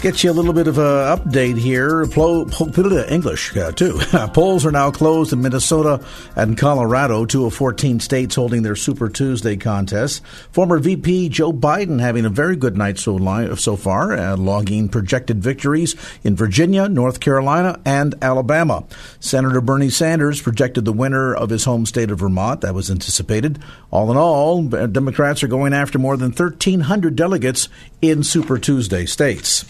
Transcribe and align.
Get 0.00 0.24
you 0.24 0.30
a 0.30 0.32
little 0.32 0.54
bit 0.54 0.66
of 0.66 0.78
an 0.78 0.84
update 0.84 1.58
here. 1.58 2.06
Plo, 2.06 3.10
English, 3.10 3.54
uh, 3.54 3.70
too. 3.72 3.98
Polls 4.32 4.64
are 4.64 4.72
now 4.72 4.90
closed 4.90 5.34
in 5.34 5.42
Minnesota 5.42 6.02
and 6.34 6.56
Colorado, 6.56 7.26
two 7.26 7.44
of 7.44 7.52
14 7.52 8.00
states 8.00 8.34
holding 8.34 8.62
their 8.62 8.76
Super 8.76 9.10
Tuesday 9.10 9.58
contests. 9.58 10.22
Former 10.52 10.78
VP 10.78 11.28
Joe 11.28 11.52
Biden 11.52 12.00
having 12.00 12.24
a 12.24 12.30
very 12.30 12.56
good 12.56 12.78
night 12.78 12.98
so, 12.98 13.12
li- 13.16 13.54
so 13.56 13.76
far, 13.76 14.14
uh, 14.14 14.38
logging 14.38 14.88
projected 14.88 15.42
victories 15.42 15.94
in 16.24 16.34
Virginia, 16.34 16.88
North 16.88 17.20
Carolina, 17.20 17.78
and 17.84 18.14
Alabama. 18.22 18.84
Senator 19.20 19.60
Bernie 19.60 19.90
Sanders 19.90 20.40
projected 20.40 20.86
the 20.86 20.94
winner 20.94 21.34
of 21.34 21.50
his 21.50 21.64
home 21.64 21.84
state 21.84 22.10
of 22.10 22.20
Vermont. 22.20 22.62
That 22.62 22.74
was 22.74 22.90
anticipated. 22.90 23.58
All 23.90 24.10
in 24.10 24.16
all, 24.16 24.62
Democrats 24.62 25.42
are 25.42 25.48
going 25.48 25.74
after 25.74 25.98
more 25.98 26.16
than 26.16 26.30
1,300 26.30 27.14
delegates 27.14 27.68
in 28.00 28.22
Super 28.22 28.56
Tuesday 28.56 29.04
states. 29.04 29.66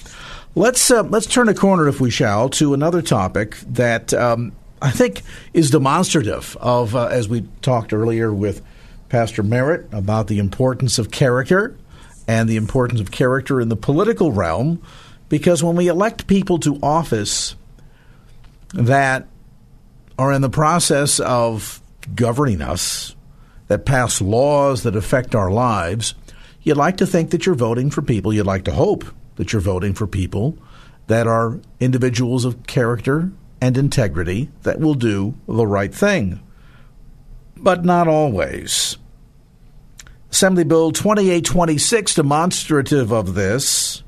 Let's 0.56 0.90
uh, 0.90 1.04
let's 1.04 1.26
turn 1.26 1.48
a 1.48 1.54
corner, 1.54 1.86
if 1.86 2.00
we 2.00 2.10
shall, 2.10 2.48
to 2.50 2.74
another 2.74 3.02
topic 3.02 3.56
that 3.68 4.12
um, 4.12 4.52
I 4.82 4.90
think 4.90 5.22
is 5.54 5.70
demonstrative 5.70 6.56
of, 6.60 6.96
uh, 6.96 7.06
as 7.06 7.28
we 7.28 7.46
talked 7.62 7.92
earlier 7.92 8.34
with 8.34 8.60
Pastor 9.08 9.44
Merritt 9.44 9.86
about 9.92 10.26
the 10.26 10.40
importance 10.40 10.98
of 10.98 11.12
character 11.12 11.76
and 12.26 12.48
the 12.48 12.56
importance 12.56 13.00
of 13.00 13.12
character 13.12 13.60
in 13.60 13.68
the 13.68 13.76
political 13.76 14.32
realm, 14.32 14.82
because 15.28 15.62
when 15.62 15.76
we 15.76 15.86
elect 15.86 16.26
people 16.26 16.58
to 16.58 16.80
office 16.82 17.54
that 18.74 19.28
are 20.18 20.32
in 20.32 20.42
the 20.42 20.50
process 20.50 21.20
of 21.20 21.80
governing 22.16 22.60
us, 22.60 23.14
that 23.68 23.86
pass 23.86 24.20
laws 24.20 24.82
that 24.82 24.96
affect 24.96 25.36
our 25.36 25.52
lives, 25.52 26.14
you'd 26.62 26.76
like 26.76 26.96
to 26.96 27.06
think 27.06 27.30
that 27.30 27.46
you're 27.46 27.54
voting 27.54 27.88
for 27.88 28.02
people. 28.02 28.32
You'd 28.32 28.46
like 28.46 28.64
to 28.64 28.72
hope 28.72 29.04
that 29.41 29.55
you're 29.55 29.62
voting 29.62 29.94
for 29.94 30.06
people 30.06 30.58
that 31.06 31.27
are 31.27 31.58
individuals 31.80 32.44
of 32.44 32.66
character 32.66 33.33
and 33.58 33.78
integrity 33.78 34.50
that 34.64 34.78
will 34.78 34.92
do 34.92 35.34
the 35.48 35.66
right 35.66 35.94
thing. 35.94 36.38
But 37.56 37.82
not 37.82 38.06
always. 38.06 38.98
Assembly 40.30 40.64
Bill 40.64 40.92
2826, 40.92 42.16
demonstrative 42.16 43.12
of 43.12 43.34
this. 43.34 44.02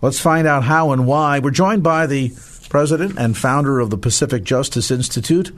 Let's 0.00 0.18
find 0.18 0.46
out 0.46 0.64
how 0.64 0.92
and 0.92 1.06
why. 1.06 1.40
We're 1.40 1.50
joined 1.50 1.82
by 1.82 2.06
the 2.06 2.32
president 2.70 3.18
and 3.18 3.36
founder 3.36 3.80
of 3.80 3.90
the 3.90 3.98
Pacific 3.98 4.44
Justice 4.44 4.90
Institute, 4.90 5.54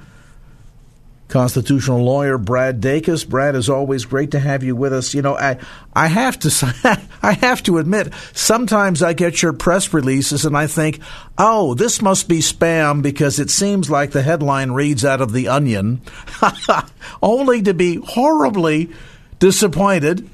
constitutional 1.29 2.05
lawyer 2.05 2.39
Brad 2.39 2.81
Dacus. 2.81 3.29
Brad, 3.29 3.55
is 3.57 3.69
always 3.69 4.05
great 4.05 4.31
to 4.31 4.41
have 4.41 4.63
you 4.63 4.77
with 4.77 4.93
us. 4.93 5.15
You 5.15 5.23
know, 5.23 5.37
I 5.37 5.59
I 5.95 6.07
have 6.09 6.39
to 6.41 7.01
I 7.23 7.33
have 7.33 7.63
to 7.65 7.79
admit, 7.79 8.13
sometimes 8.33 9.03
I 9.03 9.13
get 9.13 9.43
your 9.43 9.53
press 9.53 9.93
releases 9.93 10.45
and 10.45 10.57
I 10.57 10.67
think, 10.67 11.01
oh, 11.37 11.75
this 11.75 12.01
must 12.01 12.29
be 12.29 12.39
spam 12.39 13.03
because 13.03 13.39
it 13.39 13.51
seems 13.51 13.91
like 13.91 14.13
the 14.13 14.23
headline 14.23 14.73
reads 14.73 15.05
out 15.05 15.21
of 15.21 15.33
the 15.33 15.49
Onion, 15.49 16.01
only 17.23 17.63
to 17.63 17.75
be 17.75 17.97
horribly 17.97 18.91
disappointed. 19.39 20.31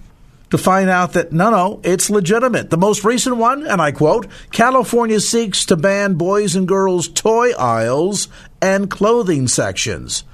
To 0.50 0.58
find 0.58 0.90
out 0.90 1.14
that 1.14 1.32
no, 1.32 1.48
no, 1.48 1.80
it's 1.82 2.10
legitimate. 2.10 2.68
The 2.68 2.76
most 2.76 3.04
recent 3.04 3.38
one, 3.38 3.66
and 3.66 3.80
I 3.80 3.90
quote 3.90 4.26
California 4.50 5.18
seeks 5.18 5.64
to 5.64 5.76
ban 5.76 6.16
boys 6.16 6.54
and 6.54 6.68
girls' 6.68 7.08
toy 7.08 7.52
aisles 7.52 8.28
and 8.60 8.90
clothing 8.90 9.48
sections. 9.48 10.24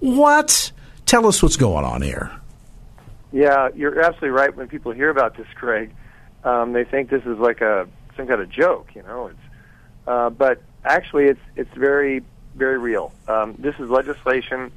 What? 0.00 0.72
Tell 1.06 1.26
us 1.26 1.42
what's 1.42 1.56
going 1.56 1.84
on 1.84 2.02
here. 2.02 2.30
Yeah, 3.32 3.68
you're 3.74 4.00
absolutely 4.00 4.30
right. 4.30 4.54
When 4.54 4.68
people 4.68 4.92
hear 4.92 5.10
about 5.10 5.36
this, 5.36 5.46
Craig, 5.54 5.92
um, 6.42 6.72
they 6.72 6.84
think 6.84 7.10
this 7.10 7.24
is 7.24 7.38
like 7.38 7.60
a 7.60 7.86
some 8.16 8.26
kind 8.26 8.40
of 8.40 8.50
joke. 8.50 8.94
You 8.94 9.02
know, 9.02 9.28
it's 9.28 9.38
uh, 10.06 10.30
but 10.30 10.62
actually 10.84 11.26
it's 11.26 11.40
it's 11.56 11.72
very 11.74 12.22
very 12.56 12.78
real. 12.78 13.12
Um, 13.28 13.54
this 13.58 13.74
is 13.78 13.88
legislation 13.88 14.72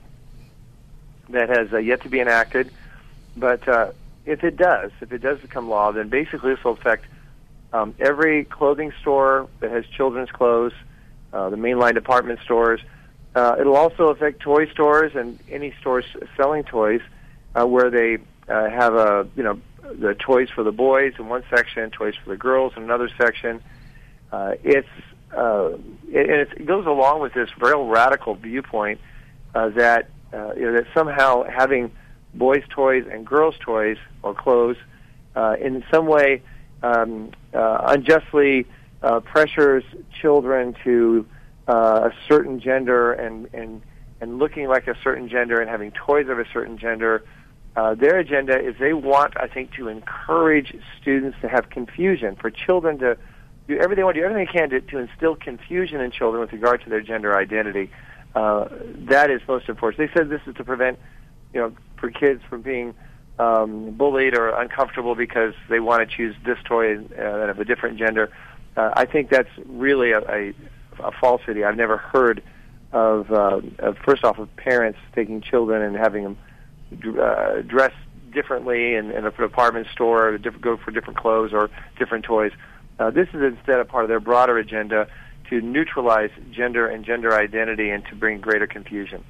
that 1.29 1.49
has 1.49 1.73
uh, 1.73 1.77
yet 1.77 2.01
to 2.01 2.09
be 2.09 2.19
enacted, 2.19 2.71
but 3.35 3.67
uh, 3.67 3.91
if 4.25 4.43
it 4.43 4.57
does, 4.57 4.91
if 5.01 5.11
it 5.11 5.19
does 5.19 5.39
become 5.39 5.69
law, 5.69 5.91
then 5.91 6.09
basically 6.09 6.53
this 6.53 6.63
will 6.63 6.73
affect 6.73 7.05
um, 7.71 7.95
every 7.99 8.45
clothing 8.45 8.93
store 9.01 9.47
that 9.59 9.71
has 9.71 9.85
children's 9.87 10.29
clothes, 10.29 10.73
uh, 11.31 11.49
the 11.49 11.57
mainline 11.57 11.95
department 11.95 12.39
stores. 12.41 12.79
Uh, 13.35 13.55
it'll 13.59 13.75
also 13.75 14.09
affect 14.09 14.39
toy 14.41 14.69
stores 14.69 15.13
and 15.15 15.39
any 15.49 15.73
stores 15.81 16.05
selling 16.37 16.63
toys 16.63 17.01
uh, 17.55 17.65
where 17.65 17.89
they 17.89 18.17
uh, 18.47 18.69
have 18.69 18.93
a 18.93 19.27
you 19.35 19.43
know 19.43 19.59
the 19.81 20.13
toys 20.15 20.49
for 20.49 20.63
the 20.63 20.71
boys 20.71 21.13
in 21.19 21.27
one 21.27 21.43
section, 21.49 21.89
toys 21.91 22.15
for 22.23 22.29
the 22.29 22.37
girls 22.37 22.73
in 22.75 22.83
another 22.83 23.09
section. 23.17 23.61
Uh, 24.31 24.53
it's 24.63 24.87
uh, 25.35 25.71
it, 26.09 26.29
and 26.29 26.61
it 26.61 26.65
goes 26.65 26.85
along 26.85 27.21
with 27.21 27.33
this 27.33 27.49
real 27.59 27.87
radical 27.87 28.35
viewpoint 28.35 28.99
uh, 29.55 29.69
that 29.69 30.09
uh, 30.31 30.53
you 30.55 30.63
know 30.63 30.73
that 30.73 30.87
somehow 30.93 31.43
having 31.43 31.91
boys' 32.33 32.63
toys 32.69 33.05
and 33.09 33.25
girls' 33.25 33.55
toys 33.59 33.97
or 34.21 34.33
clothes 34.33 34.77
uh, 35.35 35.55
in 35.59 35.83
some 35.91 36.05
way 36.05 36.41
um, 36.81 37.31
uh, 37.53 37.81
unjustly 37.87 38.65
uh, 39.01 39.19
pressures 39.19 39.83
children 40.21 40.75
to 40.83 41.25
uh, 41.67 42.09
a 42.09 42.13
certain 42.27 42.59
gender 42.59 43.13
and 43.13 43.47
and 43.53 43.81
and 44.21 44.39
looking 44.39 44.67
like 44.67 44.87
a 44.87 44.95
certain 45.03 45.27
gender 45.27 45.59
and 45.59 45.69
having 45.69 45.91
toys 45.91 46.27
of 46.29 46.39
a 46.39 46.45
certain 46.53 46.77
gender. 46.77 47.23
Uh, 47.75 47.95
their 47.95 48.19
agenda 48.19 48.57
is 48.57 48.75
they 48.79 48.93
want, 48.93 49.33
I 49.35 49.47
think, 49.47 49.73
to 49.73 49.87
encourage 49.87 50.75
students 51.01 51.37
to 51.41 51.49
have 51.49 51.71
confusion 51.71 52.35
for 52.35 52.51
children 52.51 52.99
to 52.99 53.17
do 53.67 53.77
everything 53.77 53.95
they 53.97 54.03
want 54.03 54.15
to 54.15 54.21
do 54.21 54.25
everything 54.25 54.45
they 54.45 54.59
can 54.59 54.69
to, 54.69 54.81
to 54.81 54.97
instill 54.99 55.35
confusion 55.35 55.99
in 55.99 56.11
children 56.11 56.41
with 56.41 56.51
regard 56.51 56.83
to 56.83 56.89
their 56.89 57.01
gender 57.01 57.37
identity. 57.37 57.89
Uh, 58.35 58.67
that 59.09 59.29
is 59.29 59.41
most 59.47 59.69
important. 59.69 60.07
They 60.07 60.13
said 60.17 60.29
this 60.29 60.41
is 60.47 60.55
to 60.55 60.63
prevent, 60.63 60.99
you 61.53 61.61
know, 61.61 61.73
for 61.97 62.11
kids 62.11 62.41
from 62.49 62.61
being 62.61 62.93
um, 63.39 63.91
bullied 63.91 64.37
or 64.37 64.49
uncomfortable 64.49 65.15
because 65.15 65.53
they 65.69 65.79
want 65.79 66.07
to 66.07 66.15
choose 66.15 66.35
this 66.45 66.57
toy 66.65 66.97
uh, 67.17 67.49
of 67.49 67.59
a 67.59 67.65
different 67.65 67.97
gender. 67.97 68.31
Uh, 68.75 68.91
I 68.93 69.05
think 69.05 69.29
that's 69.29 69.49
really 69.65 70.11
a, 70.11 70.19
a, 70.19 70.53
a 70.99 71.11
falsity. 71.11 71.63
I've 71.63 71.77
never 71.77 71.97
heard 71.97 72.43
of, 72.91 73.31
uh, 73.31 73.61
of 73.79 73.97
first 73.97 74.23
off 74.23 74.37
of 74.37 74.55
parents 74.55 74.99
taking 75.15 75.41
children 75.41 75.81
and 75.81 75.95
having 75.95 76.23
them 76.23 76.37
uh, 77.19 77.61
dress 77.61 77.91
differently 78.31 78.95
in, 78.95 79.11
in 79.11 79.25
a 79.25 79.31
department 79.31 79.87
store, 79.91 80.37
diff- 80.37 80.59
go 80.61 80.77
for 80.77 80.91
different 80.91 81.19
clothes 81.19 81.51
or 81.53 81.69
different 81.97 82.25
toys. 82.25 82.51
Uh, 82.99 83.09
this 83.09 83.27
is 83.33 83.41
instead 83.41 83.79
a 83.79 83.85
part 83.85 84.03
of 84.03 84.09
their 84.09 84.19
broader 84.19 84.57
agenda 84.57 85.07
to 85.49 85.61
neutralize 85.61 86.29
gender 86.51 86.87
and 86.87 87.05
gender 87.05 87.33
identity 87.33 87.89
and 87.89 88.05
to 88.05 88.15
bring 88.15 88.39
greater 88.39 88.67
confusion 88.67 89.23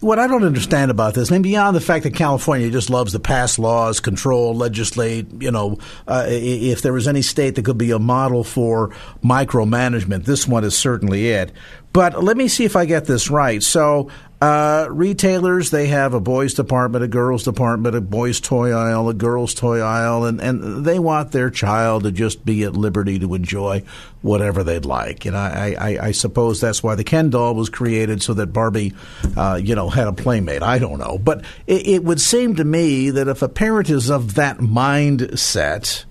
what 0.00 0.18
I 0.18 0.26
don't 0.26 0.44
understand 0.44 0.90
about 0.90 1.14
this, 1.14 1.30
I 1.30 1.34
mean, 1.34 1.42
beyond 1.42 1.76
the 1.76 1.80
fact 1.80 2.04
that 2.04 2.14
California 2.14 2.70
just 2.70 2.88
loves 2.88 3.12
to 3.12 3.20
pass 3.20 3.58
laws, 3.58 4.00
control, 4.00 4.54
legislate, 4.54 5.26
you 5.42 5.50
know, 5.50 5.78
uh, 6.08 6.24
if 6.28 6.80
there 6.80 6.92
was 6.92 7.06
any 7.06 7.22
state 7.22 7.54
that 7.56 7.64
could 7.64 7.78
be 7.78 7.90
a 7.90 7.98
model 7.98 8.42
for 8.42 8.88
micromanagement, 9.22 10.24
this 10.24 10.48
one 10.48 10.64
is 10.64 10.76
certainly 10.76 11.28
it. 11.28 11.52
But 11.92 12.22
let 12.22 12.36
me 12.36 12.48
see 12.48 12.64
if 12.64 12.76
I 12.76 12.86
get 12.86 13.04
this 13.04 13.30
right. 13.30 13.62
So, 13.62 14.10
uh, 14.40 14.88
retailers, 14.90 15.70
they 15.70 15.88
have 15.88 16.14
a 16.14 16.20
boys 16.20 16.54
department, 16.54 17.04
a 17.04 17.08
girls 17.08 17.44
department, 17.44 17.94
a 17.94 18.00
boys 18.00 18.40
toy 18.40 18.72
aisle, 18.72 19.10
a 19.10 19.14
girls 19.14 19.52
toy 19.52 19.80
aisle, 19.80 20.24
and, 20.24 20.40
and 20.40 20.84
they 20.84 20.98
want 20.98 21.32
their 21.32 21.50
child 21.50 22.04
to 22.04 22.12
just 22.12 22.42
be 22.44 22.62
at 22.62 22.72
liberty 22.72 23.18
to 23.18 23.34
enjoy 23.34 23.82
whatever 24.22 24.64
they'd 24.64 24.86
like. 24.86 25.26
And 25.26 25.36
I, 25.36 25.74
I, 25.78 26.06
I 26.06 26.12
suppose 26.12 26.58
that's 26.58 26.82
why 26.82 26.94
the 26.94 27.04
Ken 27.04 27.28
doll 27.28 27.54
was 27.54 27.68
created 27.68 28.22
so 28.22 28.32
that 28.34 28.46
Barbie, 28.46 28.94
uh, 29.36 29.60
you 29.62 29.74
know, 29.74 29.90
had 29.90 30.06
a 30.06 30.12
playmate. 30.12 30.62
I 30.62 30.78
don't 30.78 30.98
know. 30.98 31.18
But 31.18 31.44
it, 31.66 31.86
it 31.86 32.04
would 32.04 32.20
seem 32.20 32.56
to 32.56 32.64
me 32.64 33.10
that 33.10 33.28
if 33.28 33.42
a 33.42 33.48
parent 33.48 33.90
is 33.90 34.10
of 34.10 34.36
that 34.36 34.56
mindset, 34.58 36.06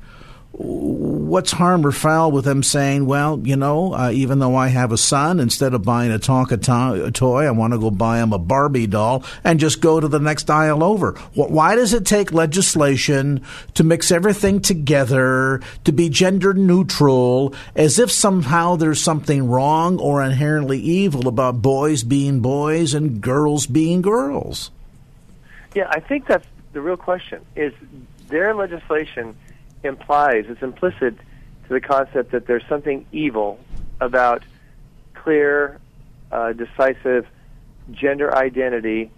what's 0.51 1.51
harm 1.51 1.85
or 1.85 1.91
foul 1.91 2.31
with 2.31 2.43
them 2.43 2.63
saying, 2.63 3.05
well, 3.05 3.39
you 3.43 3.55
know, 3.55 3.93
uh, 3.93 4.09
even 4.11 4.39
though 4.39 4.55
I 4.55 4.69
have 4.69 4.91
a 4.91 4.97
son, 4.97 5.39
instead 5.39 5.75
of 5.75 5.83
buying 5.83 6.11
a 6.11 6.17
Tonka 6.17 6.61
to- 6.63 7.11
toy, 7.11 7.45
I 7.45 7.51
want 7.51 7.73
to 7.73 7.79
go 7.79 7.91
buy 7.91 8.17
him 8.17 8.33
a 8.33 8.39
Barbie 8.39 8.87
doll 8.87 9.23
and 9.43 9.59
just 9.59 9.79
go 9.79 9.99
to 9.99 10.07
the 10.07 10.19
next 10.19 10.49
aisle 10.49 10.83
over. 10.83 11.11
Why 11.35 11.75
does 11.75 11.93
it 11.93 12.05
take 12.05 12.33
legislation 12.33 13.41
to 13.75 13.83
mix 13.83 14.11
everything 14.11 14.59
together, 14.59 15.61
to 15.83 15.91
be 15.91 16.09
gender 16.09 16.53
neutral, 16.53 17.53
as 17.75 17.99
if 17.99 18.11
somehow 18.11 18.75
there's 18.75 19.01
something 19.01 19.47
wrong 19.47 19.99
or 19.99 20.23
inherently 20.23 20.79
evil 20.79 21.27
about 21.27 21.61
boys 21.61 22.03
being 22.03 22.39
boys 22.39 22.95
and 22.95 23.21
girls 23.21 23.67
being 23.67 24.01
girls? 24.01 24.71
Yeah, 25.75 25.87
I 25.91 25.99
think 25.99 26.25
that's 26.25 26.47
the 26.73 26.81
real 26.81 26.97
question. 26.97 27.45
Is 27.55 27.73
their 28.29 28.55
legislation 28.55 29.35
implies, 29.83 30.45
it's 30.47 30.61
implicit 30.61 31.15
to 31.17 31.69
the 31.69 31.81
concept 31.81 32.31
that 32.31 32.47
there's 32.47 32.63
something 32.67 33.05
evil 33.11 33.59
about 34.01 34.43
clear, 35.13 35.79
uh, 36.31 36.53
decisive 36.53 37.25
gender 37.91 38.35
identity 38.35 39.11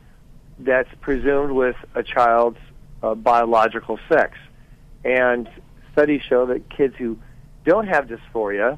that's 0.60 0.90
presumed 1.02 1.52
with 1.52 1.76
a 1.96 2.04
child's 2.04 2.60
uh, 3.04 3.16
biological 3.16 4.00
sex. 4.08 4.38
And 5.04 5.50
studies 5.94 6.22
show 6.28 6.46
that 6.48 6.70
kids 6.70 6.96
who 6.98 7.18
don't 7.66 7.88
have 7.88 8.08
dysphoria 8.08 8.78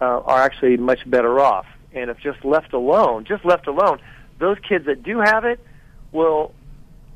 uh, 0.00 0.04
are 0.04 0.40
actually 0.40 0.76
much 0.76 1.08
better 1.08 1.40
off. 1.40 1.66
And 1.92 2.10
if 2.10 2.18
just 2.20 2.44
left 2.44 2.72
alone, 2.72 3.24
just 3.24 3.44
left 3.44 3.66
alone, 3.66 4.00
those 4.38 4.56
kids 4.66 4.86
that 4.86 5.02
do 5.02 5.18
have 5.18 5.44
it 5.44 5.60
will 6.12 6.54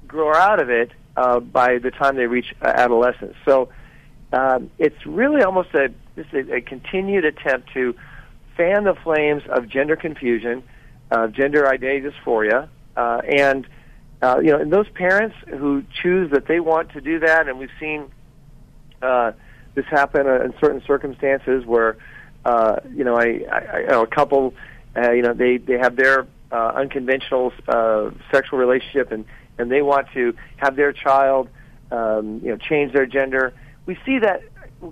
grow 0.07 0.35
out 0.35 0.61
of 0.61 0.69
it 0.71 0.91
uh, 1.17 1.41
by 1.41 1.79
the 1.79 1.91
time 1.91 2.17
they 2.17 2.27
reach 2.27 2.55
uh, 2.61 2.67
adolescence. 2.67 3.35
So 3.45 3.69
um, 4.35 4.71
it's 4.79 5.07
really 5.07 5.43
almost 5.43 5.73
a, 5.75 5.91
just 6.17 6.33
a, 6.33 6.57
a 6.57 6.61
continued 6.61 7.25
attempt 7.25 7.73
to 7.75 7.95
fan 8.57 8.85
the 8.85 8.95
flames 8.95 9.43
of 9.49 9.69
gender 9.69 9.97
confusion, 9.97 10.63
uh, 11.11 11.29
gender 11.29 11.69
identity 11.69 12.09
dysphoria, 12.09 12.69
uh, 12.97 13.21
and 13.29 13.67
uh, 14.23 14.41
you 14.43 14.51
know, 14.51 14.59
and 14.59 14.73
those 14.73 14.89
parents 14.91 15.37
who 15.49 15.85
choose 16.03 16.31
that 16.31 16.47
they 16.47 16.59
want 16.59 16.91
to 16.93 17.01
do 17.01 17.21
that, 17.21 17.49
and 17.49 17.59
we've 17.59 17.69
seen 17.79 18.11
uh, 19.03 19.33
this 19.75 19.85
happen 19.87 20.27
uh, 20.27 20.43
in 20.45 20.55
certain 20.61 20.83
circumstances 20.87 21.65
where, 21.67 21.97
uh, 22.45 22.77
you 22.95 23.05
know, 23.05 23.17
I, 23.17 23.45
I, 23.53 23.79
you 23.81 23.87
know, 23.89 24.03
a 24.03 24.07
couple, 24.07 24.55
uh, 24.97 25.13
you 25.13 25.23
know, 25.23 25.35
they 25.35 25.59
they 25.59 25.79
have 25.79 25.95
their 25.95 26.27
uh, 26.51 26.73
unconventional 26.75 27.53
uh, 27.69 28.11
sexual 28.33 28.59
relationship, 28.59 29.13
and 29.13 29.25
and 29.59 29.71
they 29.71 29.83
want 29.83 30.09
to 30.15 30.35
have 30.57 30.75
their 30.75 30.93
child, 30.93 31.49
um, 31.91 32.41
you 32.43 32.51
know, 32.51 32.57
change 32.57 32.93
their 32.93 33.07
gender. 33.07 33.53
We 33.87 33.99
see 34.05 34.19
that 34.21 34.43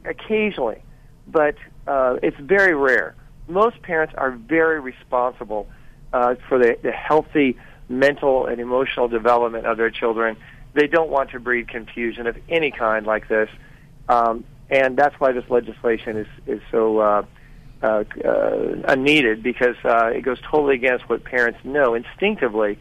occasionally, 0.05 0.83
but 1.27 1.57
uh, 1.87 2.17
it's 2.23 2.39
very 2.39 2.75
rare. 2.75 3.15
Most 3.49 3.83
parents 3.83 4.15
are 4.17 4.31
very 4.33 4.81
responsible 4.81 5.69
uh, 6.13 6.35
for 6.49 6.59
the, 6.59 6.79
the 6.83 6.93
healthy 6.93 7.57
mental 7.89 8.47
and 8.47 8.61
emotional 8.61 9.09
development 9.09 9.67
of 9.67 9.77
their 9.77 9.91
children. 9.91 10.37
They 10.75 10.87
don't 10.87 11.11
want 11.11 11.31
to 11.31 11.41
breed 11.41 11.69
confusion 11.69 12.27
of 12.27 12.37
any 12.49 12.71
kind 12.71 13.07
like 13.07 13.29
this, 13.29 13.49
um, 14.09 14.45
and 14.71 14.97
that's 14.97 15.19
why 15.21 15.33
this 15.33 15.45
legislation 15.51 16.17
is 16.17 16.27
is 16.47 16.61
so 16.71 16.99
uh, 16.99 17.25
uh, 17.83 18.05
uh, 18.25 18.75
unneeded 18.89 19.43
because 19.43 19.77
uh, 19.85 20.07
it 20.07 20.23
goes 20.23 20.39
totally 20.51 20.75
against 20.77 21.09
what 21.09 21.25
parents 21.25 21.59
know 21.65 21.95
instinctively 21.95 22.79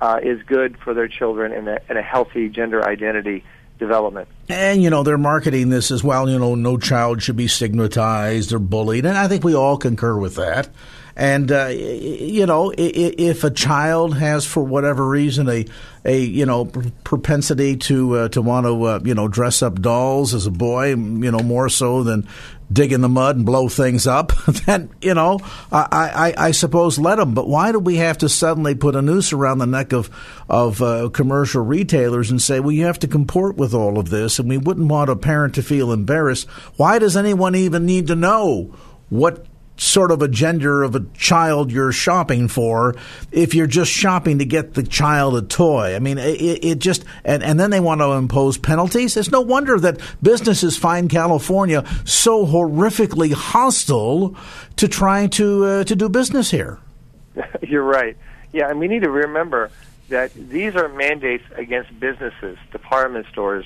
uh, 0.00 0.20
is 0.22 0.42
good 0.42 0.76
for 0.78 0.94
their 0.94 1.08
children 1.08 1.52
and 1.52 1.68
a, 1.68 1.80
and 1.88 1.98
a 1.98 2.02
healthy 2.02 2.48
gender 2.48 2.86
identity 2.86 3.42
development. 3.78 4.28
And, 4.48 4.82
you 4.82 4.90
know, 4.90 5.02
they're 5.02 5.18
marketing 5.18 5.68
this 5.68 5.90
as 5.90 6.04
well, 6.04 6.28
you 6.28 6.38
know, 6.38 6.54
no 6.54 6.76
child 6.76 7.22
should 7.22 7.36
be 7.36 7.48
stigmatized 7.48 8.52
or 8.52 8.58
bullied. 8.58 9.06
And 9.06 9.16
I 9.16 9.28
think 9.28 9.44
we 9.44 9.54
all 9.54 9.76
concur 9.76 10.18
with 10.18 10.36
that. 10.36 10.68
And 11.16 11.52
uh, 11.52 11.68
you 11.68 12.44
know, 12.44 12.72
if 12.76 13.44
a 13.44 13.50
child 13.50 14.18
has, 14.18 14.44
for 14.44 14.64
whatever 14.64 15.08
reason, 15.08 15.48
a 15.48 15.64
a 16.04 16.18
you 16.18 16.44
know 16.44 16.64
propensity 17.04 17.76
to 17.76 18.16
uh, 18.16 18.28
to 18.30 18.42
want 18.42 18.66
to 18.66 18.82
uh, 18.82 19.00
you 19.04 19.14
know 19.14 19.28
dress 19.28 19.62
up 19.62 19.80
dolls 19.80 20.34
as 20.34 20.46
a 20.46 20.50
boy, 20.50 20.88
you 20.88 21.30
know 21.30 21.38
more 21.38 21.68
so 21.68 22.02
than 22.02 22.26
dig 22.74 22.92
in 22.92 23.00
the 23.00 23.08
mud 23.08 23.36
and 23.36 23.46
blow 23.46 23.68
things 23.68 24.06
up, 24.06 24.32
then 24.66 24.90
you 25.00 25.14
know 25.14 25.38
I, 25.72 26.34
I, 26.36 26.46
I 26.48 26.50
suppose 26.50 26.98
let 26.98 27.16
them. 27.16 27.32
But 27.34 27.48
why 27.48 27.72
do 27.72 27.78
we 27.78 27.96
have 27.96 28.18
to 28.18 28.28
suddenly 28.28 28.74
put 28.74 28.96
a 28.96 29.02
noose 29.02 29.32
around 29.32 29.58
the 29.58 29.66
neck 29.66 29.92
of 29.92 30.10
of 30.48 30.82
uh, 30.82 31.08
commercial 31.10 31.64
retailers 31.64 32.30
and 32.30 32.42
say, 32.42 32.60
well, 32.60 32.72
you 32.72 32.84
have 32.84 32.98
to 33.00 33.08
comport 33.08 33.56
with 33.56 33.72
all 33.72 33.98
of 33.98 34.10
this, 34.10 34.38
and 34.38 34.48
we 34.48 34.58
wouldn't 34.58 34.88
want 34.88 35.10
a 35.10 35.16
parent 35.16 35.54
to 35.54 35.62
feel 35.62 35.92
embarrassed. 35.92 36.48
Why 36.76 36.98
does 36.98 37.16
anyone 37.16 37.54
even 37.54 37.86
need 37.86 38.08
to 38.08 38.16
know 38.16 38.74
what 39.08 39.46
sort 39.76 40.10
of 40.10 40.22
a 40.22 40.28
gender 40.28 40.82
of 40.82 40.94
a 40.94 41.00
child 41.14 41.72
you're 41.72 41.92
shopping 41.92 42.48
for 42.48 42.94
if 43.32 43.54
you're 43.54 43.66
just 43.66 43.90
shopping 43.90 44.38
to 44.38 44.44
get 44.44 44.74
the 44.74 44.82
child 44.82 45.36
a 45.36 45.42
toy. 45.42 45.96
I 45.96 45.98
mean, 45.98 46.18
it, 46.18 46.64
it 46.64 46.78
just, 46.78 47.04
and, 47.24 47.42
and 47.42 47.58
then 47.58 47.70
they 47.70 47.80
want 47.80 48.00
to 48.00 48.12
impose 48.12 48.56
penalties. 48.56 49.16
It's 49.16 49.30
no 49.30 49.40
wonder 49.40 49.78
that 49.80 50.00
businesses 50.22 50.76
find 50.76 51.10
California 51.10 51.84
so 52.04 52.46
horrifically 52.46 53.32
hostile 53.32 54.36
to 54.76 54.88
trying 54.88 55.30
to, 55.30 55.64
uh, 55.64 55.84
to 55.84 55.96
do 55.96 56.08
business 56.08 56.50
here. 56.50 56.78
You're 57.62 57.82
right. 57.82 58.16
Yeah, 58.52 58.70
and 58.70 58.78
we 58.78 58.86
need 58.86 59.02
to 59.02 59.10
remember 59.10 59.70
that 60.08 60.32
these 60.34 60.76
are 60.76 60.88
mandates 60.88 61.44
against 61.56 61.98
businesses, 61.98 62.56
department 62.70 63.26
stores, 63.32 63.64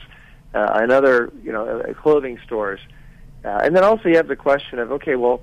uh, 0.54 0.78
and 0.80 0.90
other, 0.90 1.30
you 1.42 1.52
know, 1.52 1.80
uh, 1.80 1.92
clothing 1.92 2.38
stores. 2.46 2.80
Uh, 3.44 3.60
and 3.62 3.76
then 3.76 3.84
also 3.84 4.08
you 4.08 4.16
have 4.16 4.28
the 4.28 4.36
question 4.36 4.78
of, 4.78 4.92
okay, 4.92 5.14
well, 5.14 5.42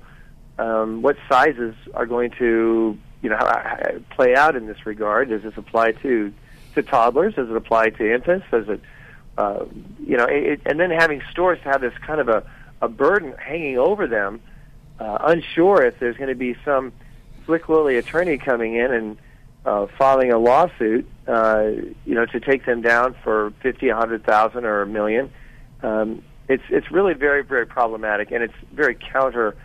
um, 0.58 1.02
what 1.02 1.16
sizes 1.28 1.74
are 1.94 2.06
going 2.06 2.30
to 2.38 2.98
you 3.22 3.30
know 3.30 3.38
play 4.10 4.34
out 4.34 4.56
in 4.56 4.66
this 4.66 4.86
regard? 4.86 5.28
Does 5.28 5.42
this 5.42 5.56
apply 5.56 5.92
to 5.92 6.32
to 6.74 6.82
toddlers? 6.82 7.34
Does 7.34 7.50
it 7.50 7.56
apply 7.56 7.90
to 7.90 8.14
infants? 8.14 8.46
Does 8.50 8.68
it 8.68 8.80
uh, 9.38 9.64
you 10.04 10.16
know? 10.16 10.24
It, 10.24 10.60
and 10.66 10.80
then 10.80 10.90
having 10.90 11.22
stores 11.30 11.58
have 11.64 11.80
this 11.80 11.94
kind 12.06 12.20
of 12.20 12.28
a 12.28 12.44
a 12.82 12.88
burden 12.88 13.34
hanging 13.38 13.78
over 13.78 14.06
them, 14.06 14.40
uh, 15.00 15.18
unsure 15.22 15.82
if 15.82 15.98
there's 15.98 16.16
going 16.16 16.28
to 16.28 16.34
be 16.34 16.56
some 16.64 16.92
slick 17.46 17.68
lily 17.68 17.96
attorney 17.96 18.38
coming 18.38 18.74
in 18.74 18.92
and 18.92 19.16
uh, 19.64 19.86
filing 19.98 20.32
a 20.32 20.38
lawsuit, 20.38 21.08
uh, 21.26 21.70
you 22.04 22.14
know, 22.14 22.26
to 22.26 22.40
take 22.40 22.64
them 22.66 22.82
down 22.82 23.14
for 23.24 23.52
fifty, 23.62 23.88
a 23.88 23.96
hundred 23.96 24.24
thousand, 24.24 24.64
or 24.64 24.82
a 24.82 24.86
million. 24.86 25.30
Um, 25.82 26.22
it's 26.48 26.62
it's 26.68 26.90
really 26.90 27.14
very 27.14 27.42
very 27.42 27.66
problematic, 27.66 28.30
and 28.30 28.42
it's 28.42 28.54
very 28.72 28.94
counter 28.94 29.56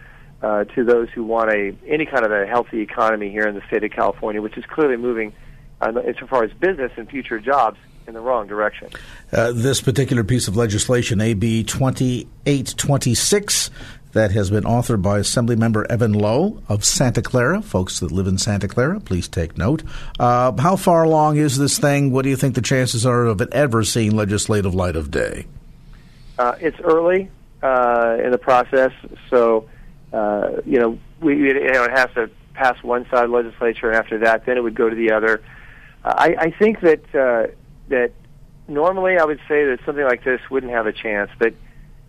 uh, 0.41 0.63
to 0.65 0.83
those 0.83 1.09
who 1.09 1.23
want 1.23 1.51
a 1.51 1.75
any 1.88 2.05
kind 2.05 2.25
of 2.25 2.31
a 2.31 2.47
healthy 2.47 2.81
economy 2.81 3.29
here 3.29 3.47
in 3.47 3.55
the 3.55 3.61
state 3.67 3.83
of 3.83 3.91
California, 3.91 4.41
which 4.41 4.57
is 4.57 4.65
clearly 4.65 4.97
moving, 4.97 5.33
uh, 5.81 5.91
as 6.05 6.15
far 6.29 6.43
as 6.43 6.51
business 6.53 6.91
and 6.97 7.09
future 7.09 7.39
jobs, 7.39 7.77
in 8.07 8.13
the 8.13 8.19
wrong 8.19 8.47
direction. 8.47 8.89
Uh, 9.31 9.51
this 9.51 9.81
particular 9.81 10.23
piece 10.23 10.47
of 10.47 10.57
legislation, 10.57 11.21
AB 11.21 11.63
2826, 11.63 13.69
that 14.13 14.31
has 14.31 14.49
been 14.49 14.63
authored 14.63 15.01
by 15.01 15.19
Assemblymember 15.19 15.85
Evan 15.89 16.13
Low 16.13 16.61
of 16.68 16.83
Santa 16.83 17.21
Clara. 17.21 17.61
Folks 17.61 17.99
that 17.99 18.11
live 18.11 18.27
in 18.27 18.37
Santa 18.37 18.68
Clara, 18.68 18.99
please 18.99 19.27
take 19.27 19.57
note. 19.57 19.83
Uh, 20.19 20.51
how 20.59 20.75
far 20.75 21.04
along 21.04 21.37
is 21.37 21.57
this 21.57 21.80
thing? 21.80 22.11
What 22.11 22.23
do 22.23 22.30
you 22.30 22.35
think 22.35 22.56
the 22.56 22.61
chances 22.61 23.06
are 23.06 23.25
of 23.25 23.39
it 23.42 23.49
ever 23.54 23.83
seeing 23.83 24.16
legislative 24.16 24.75
light 24.75 24.97
of 24.97 25.11
day? 25.11 25.45
Uh, 26.37 26.56
it's 26.59 26.80
early 26.81 27.30
uh, 27.61 28.18
in 28.23 28.31
the 28.31 28.37
process, 28.37 28.92
so 29.30 29.69
uh, 30.13 30.61
you 30.65 30.80
know, 30.80 30.99
we, 31.21 31.37
you 31.37 31.53
know, 31.53 31.83
it 31.83 31.91
has 31.91 32.09
to 32.15 32.30
pass 32.53 32.81
one 32.83 33.06
side 33.09 33.23
of 33.23 33.31
the 33.31 33.35
legislature, 33.35 33.91
after 33.91 34.19
that, 34.19 34.45
then 34.45 34.57
it 34.57 34.61
would 34.61 34.75
go 34.75 34.89
to 34.89 34.95
the 34.95 35.11
other. 35.11 35.41
I, 36.03 36.35
I 36.37 36.51
think 36.51 36.81
that 36.81 37.03
uh, 37.15 37.53
that 37.89 38.11
normally 38.68 39.18
I 39.18 39.23
would 39.23 39.39
say 39.47 39.65
that 39.65 39.80
something 39.85 40.03
like 40.03 40.23
this 40.23 40.41
wouldn't 40.49 40.71
have 40.71 40.87
a 40.87 40.94
chance, 40.94 41.30
but 41.37 41.53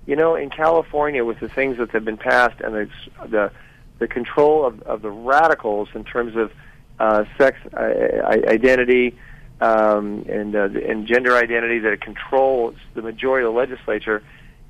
you 0.06 0.16
know, 0.16 0.34
in 0.34 0.50
California, 0.50 1.24
with 1.24 1.38
the 1.40 1.48
things 1.48 1.78
that 1.78 1.90
have 1.90 2.04
been 2.04 2.16
passed 2.16 2.60
and 2.60 2.74
the 2.74 2.88
the, 3.28 3.52
the 3.98 4.08
control 4.08 4.64
of, 4.64 4.82
of 4.82 5.02
the 5.02 5.10
radicals 5.10 5.88
in 5.94 6.04
terms 6.04 6.36
of 6.36 6.52
uh, 6.98 7.24
sex 7.38 7.58
uh, 7.74 7.80
identity 7.80 9.16
um, 9.60 10.24
and 10.28 10.56
uh, 10.56 10.68
and 10.86 11.06
gender 11.06 11.36
identity 11.36 11.78
that 11.80 12.00
controls 12.00 12.74
the 12.94 13.02
majority 13.02 13.46
of 13.46 13.52
the 13.52 13.58
legislature 13.58 14.22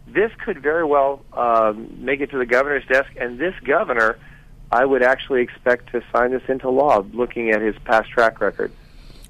this 0.06 0.30
could 0.44 0.62
very 0.62 0.84
well 0.84 1.24
um, 1.32 2.04
make 2.04 2.20
it 2.20 2.30
to 2.30 2.38
the 2.38 2.46
governor's 2.46 2.86
desk, 2.86 3.10
and 3.20 3.38
this 3.38 3.54
governor, 3.64 4.18
I 4.70 4.84
would 4.84 5.02
actually 5.02 5.42
expect 5.42 5.92
to 5.92 6.02
sign 6.12 6.32
this 6.32 6.42
into 6.48 6.70
law, 6.70 7.04
looking 7.12 7.50
at 7.50 7.60
his 7.60 7.76
past 7.84 8.10
track 8.10 8.40
record. 8.40 8.72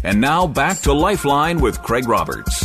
And 0.04 0.20
now 0.20 0.46
back 0.46 0.82
to 0.82 0.92
Lifeline 0.92 1.61
with 1.61 1.82
Craig 1.82 2.06
Roberts. 2.06 2.64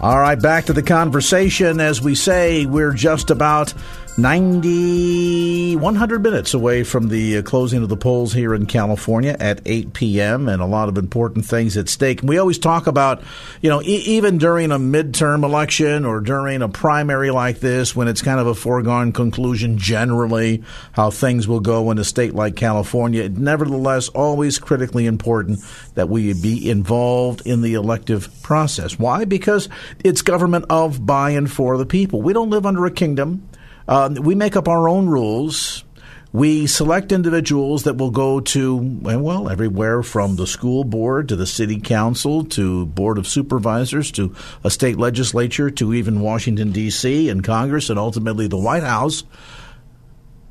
All 0.00 0.16
right, 0.16 0.40
back 0.40 0.66
to 0.66 0.72
the 0.72 0.82
conversation. 0.84 1.80
As 1.80 2.00
we 2.00 2.14
say, 2.14 2.66
we're 2.66 2.92
just 2.92 3.30
about 3.32 3.74
90, 4.18 5.76
100 5.76 6.22
minutes 6.24 6.52
away 6.52 6.82
from 6.82 7.08
the 7.08 7.38
uh, 7.38 7.42
closing 7.42 7.84
of 7.84 7.88
the 7.88 7.96
polls 7.96 8.32
here 8.32 8.52
in 8.52 8.66
California 8.66 9.36
at 9.38 9.60
8 9.64 9.92
p.m. 9.92 10.48
and 10.48 10.60
a 10.60 10.66
lot 10.66 10.88
of 10.88 10.98
important 10.98 11.44
things 11.44 11.76
at 11.76 11.88
stake. 11.88 12.20
we 12.24 12.36
always 12.36 12.58
talk 12.58 12.88
about, 12.88 13.22
you 13.62 13.70
know, 13.70 13.80
e- 13.80 14.02
even 14.06 14.36
during 14.36 14.72
a 14.72 14.78
midterm 14.78 15.44
election 15.44 16.04
or 16.04 16.20
during 16.20 16.62
a 16.62 16.68
primary 16.68 17.30
like 17.30 17.60
this, 17.60 17.94
when 17.94 18.08
it's 18.08 18.20
kind 18.20 18.40
of 18.40 18.48
a 18.48 18.56
foregone 18.56 19.12
conclusion 19.12 19.78
generally 19.78 20.64
how 20.92 21.12
things 21.12 21.46
will 21.46 21.60
go 21.60 21.88
in 21.92 21.98
a 21.98 22.04
state 22.04 22.34
like 22.34 22.56
California, 22.56 23.28
nevertheless, 23.28 24.08
always 24.08 24.58
critically 24.58 25.06
important 25.06 25.60
that 25.94 26.08
we 26.08 26.32
be 26.32 26.68
involved 26.68 27.46
in 27.46 27.62
the 27.62 27.74
elective 27.74 28.28
process. 28.42 28.98
Why? 28.98 29.24
Because 29.24 29.68
it's 30.02 30.22
government 30.22 30.64
of, 30.70 31.06
by, 31.06 31.30
and 31.30 31.48
for 31.48 31.78
the 31.78 31.86
people. 31.86 32.20
We 32.20 32.32
don't 32.32 32.50
live 32.50 32.66
under 32.66 32.84
a 32.84 32.90
kingdom. 32.90 33.47
Uh, 33.88 34.14
we 34.20 34.34
make 34.34 34.54
up 34.54 34.68
our 34.68 34.88
own 34.88 35.08
rules. 35.08 35.82
We 36.30 36.66
select 36.66 37.10
individuals 37.10 37.84
that 37.84 37.96
will 37.96 38.10
go 38.10 38.40
to, 38.40 38.76
well, 38.76 39.48
everywhere 39.48 40.02
from 40.02 40.36
the 40.36 40.46
school 40.46 40.84
board 40.84 41.30
to 41.30 41.36
the 41.36 41.46
city 41.46 41.80
council 41.80 42.44
to 42.44 42.84
board 42.84 43.16
of 43.16 43.26
supervisors 43.26 44.12
to 44.12 44.34
a 44.62 44.70
state 44.70 44.98
legislature 44.98 45.70
to 45.70 45.94
even 45.94 46.20
Washington, 46.20 46.70
D.C. 46.70 47.30
and 47.30 47.42
Congress 47.42 47.88
and 47.88 47.98
ultimately 47.98 48.46
the 48.46 48.58
White 48.58 48.82
House 48.82 49.24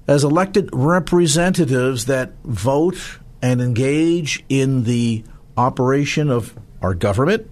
as 0.07 0.23
elected 0.23 0.69
representatives 0.73 2.05
that 2.05 2.33
vote 2.43 3.19
and 3.41 3.61
engage 3.61 4.43
in 4.49 4.83
the 4.83 5.23
operation 5.55 6.31
of 6.31 6.57
our 6.81 6.95
government 6.95 7.47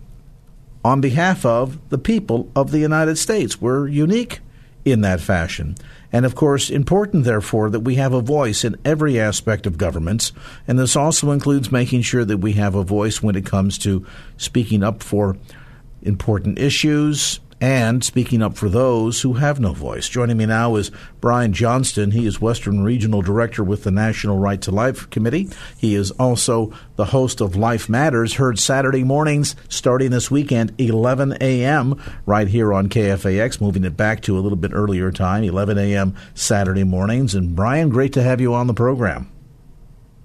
on 0.83 0.99
behalf 0.99 1.45
of 1.45 1.89
the 1.89 1.97
people 1.99 2.49
of 2.55 2.71
the 2.71 2.79
United 2.79 3.17
States. 3.17 3.61
We're 3.61 3.87
unique 3.87 4.39
in 4.85 5.01
that 5.01 5.19
fashion. 5.19 5.75
And 6.13 6.25
of 6.25 6.35
course, 6.35 6.69
important, 6.69 7.25
therefore, 7.25 7.69
that 7.71 7.81
we 7.81 7.95
have 7.95 8.13
a 8.13 8.21
voice 8.21 8.63
in 8.63 8.77
every 8.85 9.19
aspect 9.19 9.65
of 9.65 9.77
governments. 9.77 10.31
And 10.67 10.79
this 10.79 10.95
also 10.95 11.31
includes 11.31 11.71
making 11.71 12.03
sure 12.03 12.23
that 12.23 12.37
we 12.37 12.53
have 12.53 12.75
a 12.75 12.83
voice 12.83 13.21
when 13.21 13.35
it 13.35 13.45
comes 13.45 13.77
to 13.79 14.05
speaking 14.37 14.83
up 14.83 15.03
for 15.03 15.35
important 16.03 16.59
issues, 16.59 17.39
and 17.61 18.03
speaking 18.03 18.41
up 18.41 18.57
for 18.57 18.69
those 18.69 19.21
who 19.21 19.33
have 19.33 19.59
no 19.59 19.73
voice. 19.73 20.09
Joining 20.09 20.37
me 20.37 20.45
now 20.45 20.75
is 20.75 20.91
Brian 21.21 21.53
Johnston. 21.53 22.11
He 22.11 22.25
is 22.25 22.41
Western 22.41 22.83
Regional 22.83 23.21
Director 23.21 23.63
with 23.63 23.83
the 23.83 23.91
National 23.91 24.37
Right 24.37 24.61
to 24.61 24.71
Life 24.71 25.09
Committee. 25.09 25.49
He 25.77 25.95
is 25.95 26.11
also 26.11 26.73
the 26.95 27.05
host 27.05 27.41
of 27.41 27.55
Life 27.55 27.87
Matters, 27.87 28.35
heard 28.35 28.59
Saturday 28.59 29.03
mornings 29.03 29.55
starting 29.69 30.11
this 30.11 30.29
weekend, 30.29 30.73
11 30.77 31.37
a.m., 31.41 32.01
right 32.25 32.47
here 32.47 32.73
on 32.73 32.89
KFAX, 32.89 33.61
moving 33.61 33.83
it 33.83 33.95
back 33.95 34.21
to 34.23 34.37
a 34.37 34.41
little 34.41 34.57
bit 34.57 34.71
earlier 34.73 35.11
time, 35.11 35.43
11 35.43 35.77
a.m. 35.77 36.15
Saturday 36.33 36.83
mornings. 36.83 37.35
And 37.35 37.55
Brian, 37.55 37.89
great 37.89 38.13
to 38.13 38.23
have 38.23 38.41
you 38.41 38.53
on 38.53 38.67
the 38.67 38.73
program. 38.73 39.31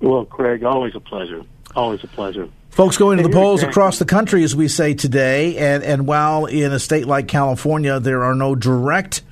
Well, 0.01 0.25
Craig, 0.25 0.65
always 0.65 0.95
a 0.95 1.01
pleasure. 1.01 1.43
Always 1.77 2.03
a 2.03 2.09
pleasure. 2.09 2.49
Folks 2.71 2.97
going 2.97 3.17
to 3.17 3.25
the 3.25 3.31
polls 3.31 3.65
across 3.65 3.99
the 3.99 4.05
country, 4.05 4.45
as 4.45 4.55
we 4.55 4.69
say 4.69 4.95
today, 4.95 5.57
and, 5.57 5.83
and 5.83 6.07
while 6.07 6.47
in 6.47 6.73
a 6.73 6.79
state 6.79 7.05
like 7.05 7.27
California 7.27 7.99
there 7.99 8.23
are 8.23 8.35
no 8.35 8.55
direct 8.55 9.23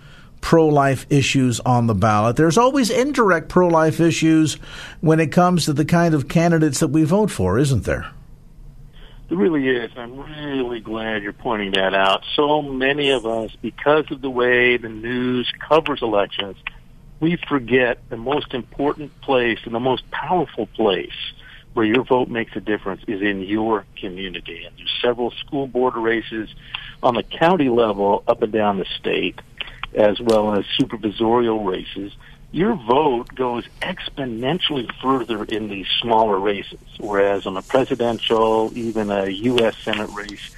pro 0.40 0.66
life 0.66 1.06
issues 1.08 1.60
on 1.60 1.86
the 1.86 1.94
ballot, 1.94 2.34
there's 2.34 2.58
always 2.58 2.90
indirect 2.90 3.48
pro 3.48 3.68
life 3.68 4.00
issues 4.00 4.54
when 5.00 5.20
it 5.20 5.30
comes 5.30 5.66
to 5.66 5.72
the 5.72 5.84
kind 5.84 6.14
of 6.14 6.28
candidates 6.28 6.80
that 6.80 6.88
we 6.88 7.04
vote 7.04 7.30
for, 7.30 7.58
isn't 7.58 7.84
there? 7.84 8.10
There 9.28 9.38
really 9.38 9.68
is. 9.68 9.92
I'm 9.96 10.18
really 10.18 10.80
glad 10.80 11.22
you're 11.22 11.32
pointing 11.32 11.72
that 11.72 11.94
out. 11.94 12.24
So 12.34 12.60
many 12.60 13.10
of 13.10 13.24
us, 13.24 13.54
because 13.62 14.10
of 14.10 14.20
the 14.20 14.30
way 14.30 14.78
the 14.78 14.88
news 14.88 15.48
covers 15.68 16.02
elections, 16.02 16.56
we 17.20 17.36
forget 17.48 17.98
the 18.08 18.16
most 18.16 18.52
important 18.52 19.20
place 19.20 19.60
and 19.64 19.74
the 19.74 19.80
most 19.80 20.10
powerful 20.10 20.66
place 20.66 21.12
where 21.78 21.86
your 21.86 22.02
vote 22.02 22.28
makes 22.28 22.56
a 22.56 22.60
difference 22.60 23.00
is 23.06 23.22
in 23.22 23.40
your 23.40 23.86
community. 23.94 24.64
And 24.64 24.76
there's 24.76 24.98
several 25.00 25.30
school 25.30 25.68
board 25.68 25.94
races 25.94 26.52
on 27.04 27.14
the 27.14 27.22
county 27.22 27.68
level 27.68 28.24
up 28.26 28.42
and 28.42 28.52
down 28.52 28.78
the 28.78 28.84
state, 28.98 29.40
as 29.94 30.18
well 30.20 30.54
as 30.54 30.64
supervisorial 30.76 31.64
races. 31.64 32.12
Your 32.50 32.74
vote 32.74 33.32
goes 33.32 33.62
exponentially 33.80 34.90
further 35.00 35.44
in 35.44 35.68
these 35.68 35.86
smaller 36.00 36.40
races, 36.40 36.80
whereas 36.98 37.46
on 37.46 37.56
a 37.56 37.62
presidential, 37.62 38.72
even 38.76 39.12
a 39.12 39.28
U.S. 39.28 39.76
Senate 39.78 40.10
race, 40.10 40.50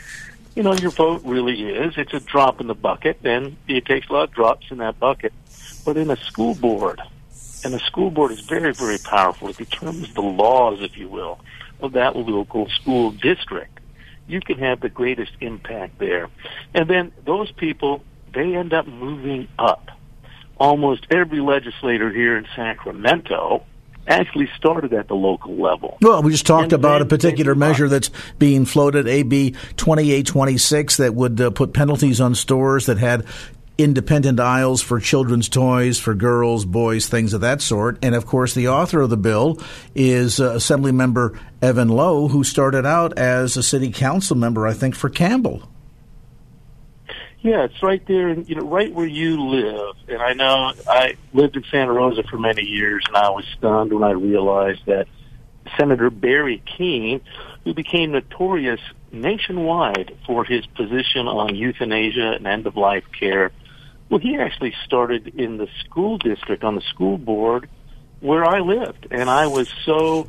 you 0.56 0.62
know, 0.62 0.72
your 0.72 0.90
vote 0.90 1.20
really 1.26 1.68
is. 1.68 1.98
It's 1.98 2.14
a 2.14 2.20
drop 2.20 2.62
in 2.62 2.66
the 2.66 2.74
bucket, 2.74 3.18
and 3.24 3.58
it 3.68 3.84
takes 3.84 4.08
a 4.08 4.14
lot 4.14 4.30
of 4.30 4.30
drops 4.30 4.70
in 4.70 4.78
that 4.78 4.98
bucket. 4.98 5.34
But 5.84 5.98
in 5.98 6.10
a 6.10 6.16
school 6.16 6.54
board, 6.54 6.98
and 7.64 7.74
the 7.74 7.80
school 7.80 8.10
board 8.10 8.32
is 8.32 8.40
very, 8.40 8.72
very 8.72 8.98
powerful. 8.98 9.48
It 9.48 9.56
determines 9.56 10.12
the 10.14 10.22
laws, 10.22 10.80
if 10.80 10.96
you 10.96 11.08
will, 11.08 11.40
of 11.80 11.92
that 11.92 12.16
local 12.16 12.68
school 12.70 13.10
district. 13.10 13.80
You 14.26 14.40
can 14.40 14.58
have 14.58 14.80
the 14.80 14.88
greatest 14.88 15.32
impact 15.40 15.98
there. 15.98 16.28
And 16.74 16.88
then 16.88 17.12
those 17.24 17.50
people, 17.52 18.02
they 18.32 18.54
end 18.54 18.72
up 18.72 18.86
moving 18.86 19.48
up. 19.58 19.90
Almost 20.56 21.06
every 21.10 21.40
legislator 21.40 22.10
here 22.10 22.36
in 22.36 22.46
Sacramento 22.54 23.64
actually 24.06 24.48
started 24.56 24.92
at 24.92 25.08
the 25.08 25.14
local 25.14 25.54
level. 25.56 25.98
Well, 26.00 26.22
we 26.22 26.32
just 26.32 26.46
talked 26.46 26.72
and 26.72 26.72
about 26.74 27.02
a 27.02 27.04
particular 27.04 27.54
measure 27.54 27.88
that's 27.88 28.10
being 28.38 28.64
floated, 28.64 29.06
AB 29.06 29.52
2826, 29.76 30.96
that 30.98 31.14
would 31.14 31.40
uh, 31.40 31.50
put 31.50 31.72
penalties 31.72 32.20
on 32.20 32.34
stores 32.34 32.86
that 32.86 32.98
had 32.98 33.24
independent 33.82 34.40
aisles 34.40 34.82
for 34.82 35.00
children's 35.00 35.48
toys 35.48 35.98
for 35.98 36.14
girls, 36.14 36.64
boys, 36.64 37.08
things 37.08 37.32
of 37.32 37.40
that 37.40 37.60
sort. 37.60 37.98
And 38.02 38.14
of 38.14 38.26
course, 38.26 38.54
the 38.54 38.68
author 38.68 39.00
of 39.00 39.10
the 39.10 39.16
bill 39.16 39.58
is 39.94 40.40
uh, 40.40 40.54
Assemblymember 40.54 41.38
Evan 41.62 41.88
Low, 41.88 42.28
who 42.28 42.44
started 42.44 42.86
out 42.86 43.18
as 43.18 43.56
a 43.56 43.62
city 43.62 43.90
council 43.90 44.36
member, 44.36 44.66
I 44.66 44.72
think, 44.72 44.94
for 44.94 45.08
Campbell. 45.08 45.68
Yeah, 47.42 47.64
it's 47.64 47.82
right 47.82 48.06
there, 48.06 48.32
you 48.32 48.54
know, 48.54 48.66
right 48.66 48.92
where 48.92 49.06
you 49.06 49.42
live. 49.42 49.96
And 50.08 50.20
I 50.20 50.34
know 50.34 50.72
I 50.86 51.16
lived 51.32 51.56
in 51.56 51.64
Santa 51.70 51.92
Rosa 51.92 52.22
for 52.24 52.38
many 52.38 52.64
years, 52.64 53.04
and 53.08 53.16
I 53.16 53.30
was 53.30 53.46
stunned 53.56 53.92
when 53.94 54.02
I 54.02 54.10
realized 54.10 54.84
that 54.86 55.08
Senator 55.78 56.10
Barry 56.10 56.62
Keene, 56.66 57.22
who 57.64 57.72
became 57.72 58.12
notorious 58.12 58.80
nationwide 59.10 60.16
for 60.26 60.44
his 60.44 60.66
position 60.66 61.26
on 61.28 61.54
euthanasia 61.54 62.32
and 62.32 62.46
end 62.46 62.66
of 62.66 62.76
life 62.76 63.04
care, 63.18 63.52
well, 64.10 64.18
he 64.18 64.36
actually 64.36 64.74
started 64.84 65.28
in 65.38 65.56
the 65.56 65.68
school 65.84 66.18
district 66.18 66.64
on 66.64 66.74
the 66.74 66.80
school 66.82 67.16
board 67.16 67.68
where 68.18 68.44
I 68.44 68.58
lived, 68.58 69.06
and 69.10 69.30
I 69.30 69.46
was 69.46 69.72
so 69.86 70.28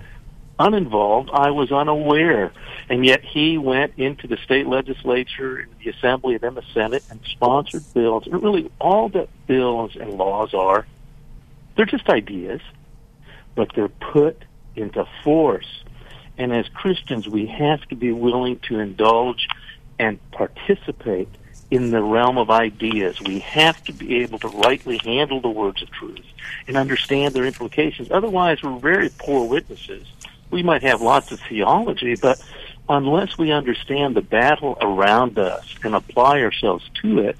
uninvolved, 0.59 1.29
I 1.33 1.49
was 1.49 1.71
unaware. 1.71 2.53
And 2.89 3.05
yet 3.05 3.23
he 3.23 3.57
went 3.57 3.93
into 3.97 4.27
the 4.27 4.37
state 4.37 4.67
legislature, 4.67 5.67
the 5.83 5.89
assembly, 5.89 6.35
and 6.35 6.41
then 6.41 6.53
the 6.55 6.63
Senate, 6.73 7.03
and 7.09 7.19
sponsored 7.25 7.83
bills. 7.93 8.27
And 8.27 8.41
really, 8.41 8.71
all 8.79 9.09
that 9.09 9.29
bills 9.47 9.95
and 9.99 10.13
laws 10.13 10.53
are, 10.53 10.85
they're 11.75 11.85
just 11.85 12.07
ideas, 12.09 12.61
but 13.55 13.71
they're 13.75 13.89
put 13.89 14.43
into 14.75 15.05
force. 15.23 15.83
And 16.37 16.53
as 16.53 16.67
Christians, 16.69 17.27
we 17.27 17.47
have 17.47 17.81
to 17.87 17.95
be 17.95 18.11
willing 18.11 18.59
to 18.69 18.79
indulge 18.79 19.47
and 19.99 20.19
participate 20.31 21.29
in 21.71 21.89
the 21.89 22.03
realm 22.03 22.37
of 22.37 22.51
ideas. 22.51 23.19
We 23.21 23.39
have 23.39 23.81
to 23.85 23.93
be 23.93 24.17
able 24.17 24.37
to 24.39 24.49
rightly 24.49 24.99
handle 25.03 25.39
the 25.39 25.49
words 25.49 25.81
of 25.81 25.89
truth 25.89 26.25
and 26.67 26.75
understand 26.75 27.33
their 27.33 27.45
implications. 27.45 28.11
Otherwise, 28.11 28.61
we're 28.61 28.77
very 28.77 29.09
poor 29.17 29.47
witnesses. 29.47 30.05
We 30.51 30.63
might 30.63 30.83
have 30.83 31.01
lots 31.01 31.31
of 31.31 31.39
theology, 31.39 32.15
but 32.17 32.43
unless 32.89 33.37
we 33.37 33.51
understand 33.53 34.15
the 34.15 34.21
battle 34.21 34.77
around 34.81 35.39
us 35.39 35.65
and 35.81 35.95
apply 35.95 36.41
ourselves 36.41 36.87
to 37.01 37.19
it, 37.19 37.37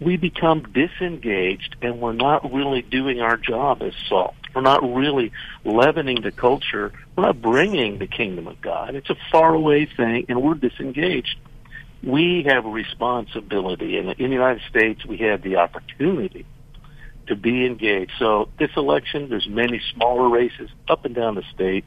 we 0.00 0.16
become 0.16 0.62
disengaged 0.72 1.76
and 1.82 2.00
we're 2.00 2.12
not 2.12 2.52
really 2.52 2.82
doing 2.82 3.20
our 3.20 3.36
job 3.36 3.82
as 3.82 3.94
salt. 4.08 4.34
We're 4.54 4.62
not 4.62 4.82
really 4.82 5.32
leavening 5.64 6.22
the 6.22 6.30
culture. 6.30 6.92
We're 7.16 7.24
not 7.24 7.42
bringing 7.42 7.98
the 7.98 8.06
kingdom 8.06 8.46
of 8.46 8.60
God. 8.60 8.94
It's 8.94 9.10
a 9.10 9.16
faraway 9.30 9.86
thing 9.86 10.26
and 10.28 10.40
we're 10.40 10.54
disengaged. 10.54 11.36
We 12.02 12.44
have 12.48 12.66
a 12.66 12.68
responsibility. 12.68 13.98
And 13.98 14.10
in 14.10 14.30
the 14.30 14.34
United 14.34 14.62
States, 14.68 15.04
we 15.06 15.18
have 15.18 15.42
the 15.42 15.56
opportunity 15.56 16.46
to 17.28 17.36
be 17.36 17.64
engaged. 17.64 18.12
So 18.18 18.48
this 18.58 18.70
election, 18.76 19.28
there's 19.28 19.48
many 19.48 19.80
smaller 19.94 20.28
races 20.28 20.70
up 20.88 21.04
and 21.04 21.14
down 21.14 21.36
the 21.36 21.44
state. 21.54 21.84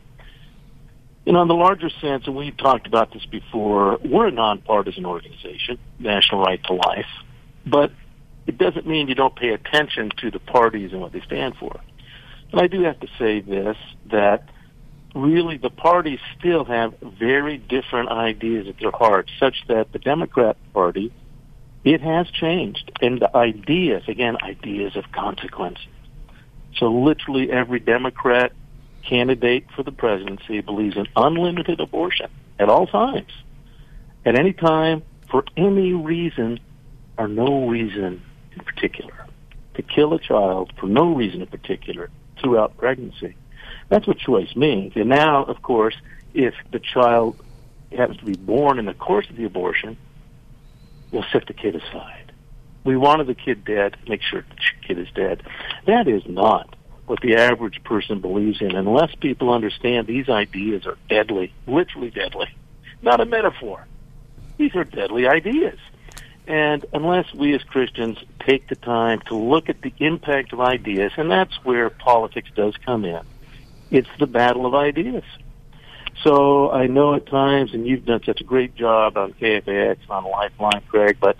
You 1.25 1.33
know, 1.33 1.41
in 1.41 1.47
the 1.47 1.55
larger 1.55 1.89
sense, 2.01 2.27
and 2.27 2.35
we've 2.35 2.55
talked 2.55 2.87
about 2.87 3.11
this 3.11 3.25
before, 3.25 3.97
we're 4.05 4.27
a 4.27 4.31
nonpartisan 4.31 5.05
organization, 5.05 5.79
National 5.99 6.41
Right 6.41 6.63
to 6.65 6.73
Life, 6.73 7.07
but 7.65 7.91
it 8.45 8.57
doesn't 8.57 8.85
mean 8.85 9.07
you 9.07 9.15
don't 9.15 9.35
pay 9.35 9.49
attention 9.49 10.11
to 10.17 10.29
the 10.29 10.39
parties 10.39 10.91
and 10.91 11.01
what 11.01 11.13
they 11.13 11.21
stand 11.21 11.55
for. 11.57 11.79
And 12.51 12.61
I 12.61 12.67
do 12.67 12.83
have 12.83 12.99
to 12.99 13.07
say 13.17 13.41
this, 13.41 13.75
that 14.11 14.49
really 15.15 15.57
the 15.57 15.69
parties 15.69 16.19
still 16.37 16.65
have 16.65 16.93
very 16.99 17.57
different 17.57 18.09
ideas 18.09 18.67
at 18.67 18.77
their 18.79 18.91
heart, 18.91 19.31
such 19.39 19.65
that 19.67 19.91
the 19.93 19.99
Democrat 19.99 20.57
Party, 20.73 21.11
it 21.83 22.01
has 22.01 22.29
changed. 22.29 22.91
And 23.01 23.21
the 23.21 23.35
ideas, 23.35 24.03
again, 24.07 24.37
ideas 24.43 24.95
of 24.95 25.11
consequence. 25.11 25.79
So 26.77 26.91
literally 26.91 27.51
every 27.51 27.79
Democrat 27.79 28.51
candidate 29.03 29.67
for 29.75 29.83
the 29.83 29.91
presidency 29.91 30.61
believes 30.61 30.97
in 30.97 31.07
unlimited 31.15 31.79
abortion 31.79 32.29
at 32.59 32.69
all 32.69 32.87
times, 32.87 33.31
at 34.25 34.35
any 34.35 34.51
time, 34.51 35.03
for 35.29 35.45
any 35.55 35.93
reason 35.93 36.59
or 37.17 37.27
no 37.27 37.67
reason 37.67 38.21
in 38.51 38.63
particular. 38.63 39.13
To 39.75 39.81
kill 39.81 40.13
a 40.13 40.19
child 40.19 40.73
for 40.79 40.87
no 40.87 41.13
reason 41.13 41.41
in 41.41 41.47
particular 41.47 42.09
throughout 42.41 42.77
pregnancy. 42.77 43.35
That's 43.89 44.07
what 44.07 44.17
choice 44.17 44.55
means. 44.55 44.93
And 44.95 45.09
now, 45.09 45.43
of 45.43 45.61
course, 45.61 45.95
if 46.33 46.53
the 46.71 46.79
child 46.79 47.39
happens 47.91 48.19
to 48.19 48.25
be 48.25 48.35
born 48.35 48.79
in 48.79 48.85
the 48.85 48.93
course 48.93 49.29
of 49.29 49.35
the 49.35 49.45
abortion, 49.45 49.97
we'll 51.11 51.25
set 51.31 51.47
the 51.47 51.53
kid 51.53 51.75
aside. 51.75 52.31
We 52.83 52.97
wanted 52.97 53.27
the 53.27 53.35
kid 53.35 53.65
dead, 53.65 53.97
make 54.07 54.21
sure 54.21 54.41
the 54.41 54.87
kid 54.87 54.99
is 54.99 55.07
dead. 55.15 55.43
That 55.85 56.07
is 56.07 56.23
not 56.27 56.75
what 57.07 57.21
the 57.21 57.35
average 57.35 57.83
person 57.83 58.19
believes 58.19 58.61
in 58.61 58.75
unless 58.75 59.13
people 59.15 59.53
understand 59.53 60.07
these 60.07 60.29
ideas 60.29 60.85
are 60.85 60.97
deadly, 61.09 61.53
literally 61.67 62.09
deadly, 62.09 62.47
not 63.01 63.21
a 63.21 63.25
metaphor. 63.25 63.85
These 64.57 64.75
are 64.75 64.83
deadly 64.83 65.27
ideas. 65.27 65.79
And 66.47 66.85
unless 66.93 67.33
we 67.33 67.53
as 67.55 67.63
Christians 67.63 68.17
take 68.39 68.67
the 68.67 68.75
time 68.75 69.21
to 69.27 69.35
look 69.35 69.69
at 69.69 69.81
the 69.81 69.93
impact 69.97 70.53
of 70.53 70.59
ideas, 70.59 71.11
and 71.17 71.29
that's 71.29 71.55
where 71.63 71.89
politics 71.89 72.49
does 72.55 72.75
come 72.85 73.03
in, 73.03 73.21
it's 73.91 74.09
the 74.19 74.27
battle 74.27 74.65
of 74.65 74.75
ideas. 74.75 75.23
So 76.23 76.71
I 76.71 76.87
know 76.87 77.13
at 77.15 77.27
times, 77.27 77.73
and 77.73 77.85
you've 77.85 78.05
done 78.05 78.21
such 78.25 78.41
a 78.41 78.43
great 78.43 78.75
job 78.75 79.17
on 79.17 79.33
KFAX, 79.33 79.97
on 80.09 80.23
Lifeline, 80.23 80.81
Craig, 80.87 81.17
but 81.19 81.37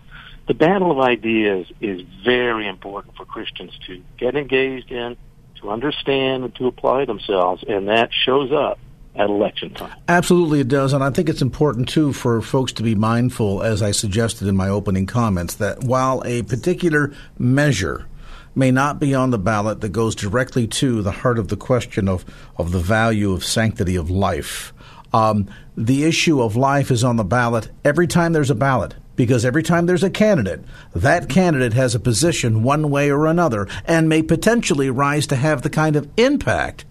the 0.47 0.53
battle 0.53 0.91
of 0.91 0.99
ideas 0.99 1.67
is 1.81 2.01
very 2.23 2.67
important 2.67 3.15
for 3.15 3.25
Christians 3.25 3.71
to 3.87 4.03
get 4.17 4.35
engaged 4.35 4.91
in, 4.91 5.17
to 5.61 5.71
understand, 5.71 6.43
and 6.43 6.55
to 6.55 6.67
apply 6.67 7.05
themselves, 7.05 7.63
and 7.67 7.87
that 7.87 8.09
shows 8.13 8.51
up 8.51 8.77
at 9.15 9.29
election 9.29 9.73
time. 9.73 9.97
Absolutely, 10.07 10.59
it 10.59 10.67
does. 10.67 10.93
And 10.93 11.03
I 11.03 11.09
think 11.09 11.29
it's 11.29 11.41
important, 11.41 11.89
too, 11.89 12.13
for 12.13 12.41
folks 12.41 12.73
to 12.73 12.83
be 12.83 12.93
mindful, 12.95 13.63
as 13.63 13.81
I 13.81 13.91
suggested 13.91 14.47
in 14.47 14.55
my 14.55 14.67
opening 14.67 15.05
comments, 15.05 15.55
that 15.55 15.83
while 15.83 16.21
a 16.25 16.43
particular 16.43 17.13
measure 17.39 18.05
may 18.55 18.71
not 18.71 18.99
be 18.99 19.13
on 19.13 19.31
the 19.31 19.37
ballot 19.37 19.81
that 19.81 19.89
goes 19.89 20.15
directly 20.15 20.65
to 20.67 21.01
the 21.01 21.11
heart 21.11 21.37
of 21.37 21.49
the 21.49 21.57
question 21.57 22.07
of, 22.07 22.25
of 22.57 22.71
the 22.71 22.79
value 22.79 23.33
of 23.33 23.43
sanctity 23.43 23.95
of 23.95 24.09
life, 24.09 24.73
um, 25.13 25.47
the 25.77 26.03
issue 26.03 26.41
of 26.41 26.55
life 26.55 26.91
is 26.91 27.03
on 27.03 27.17
the 27.17 27.23
ballot 27.23 27.69
every 27.83 28.07
time 28.07 28.33
there's 28.33 28.49
a 28.49 28.55
ballot 28.55 28.95
because 29.15 29.45
every 29.45 29.63
time 29.63 29.85
there's 29.85 30.03
a 30.03 30.09
candidate, 30.09 30.61
that 30.93 31.29
candidate 31.29 31.73
has 31.73 31.95
a 31.95 31.99
position 31.99 32.63
one 32.63 32.89
way 32.89 33.09
or 33.09 33.25
another 33.25 33.67
and 33.85 34.09
may 34.09 34.21
potentially 34.21 34.89
rise 34.89 35.27
to 35.27 35.35
have 35.35 35.61
the 35.61 35.69
kind 35.69 35.95
of 35.95 36.09
impact 36.17 36.85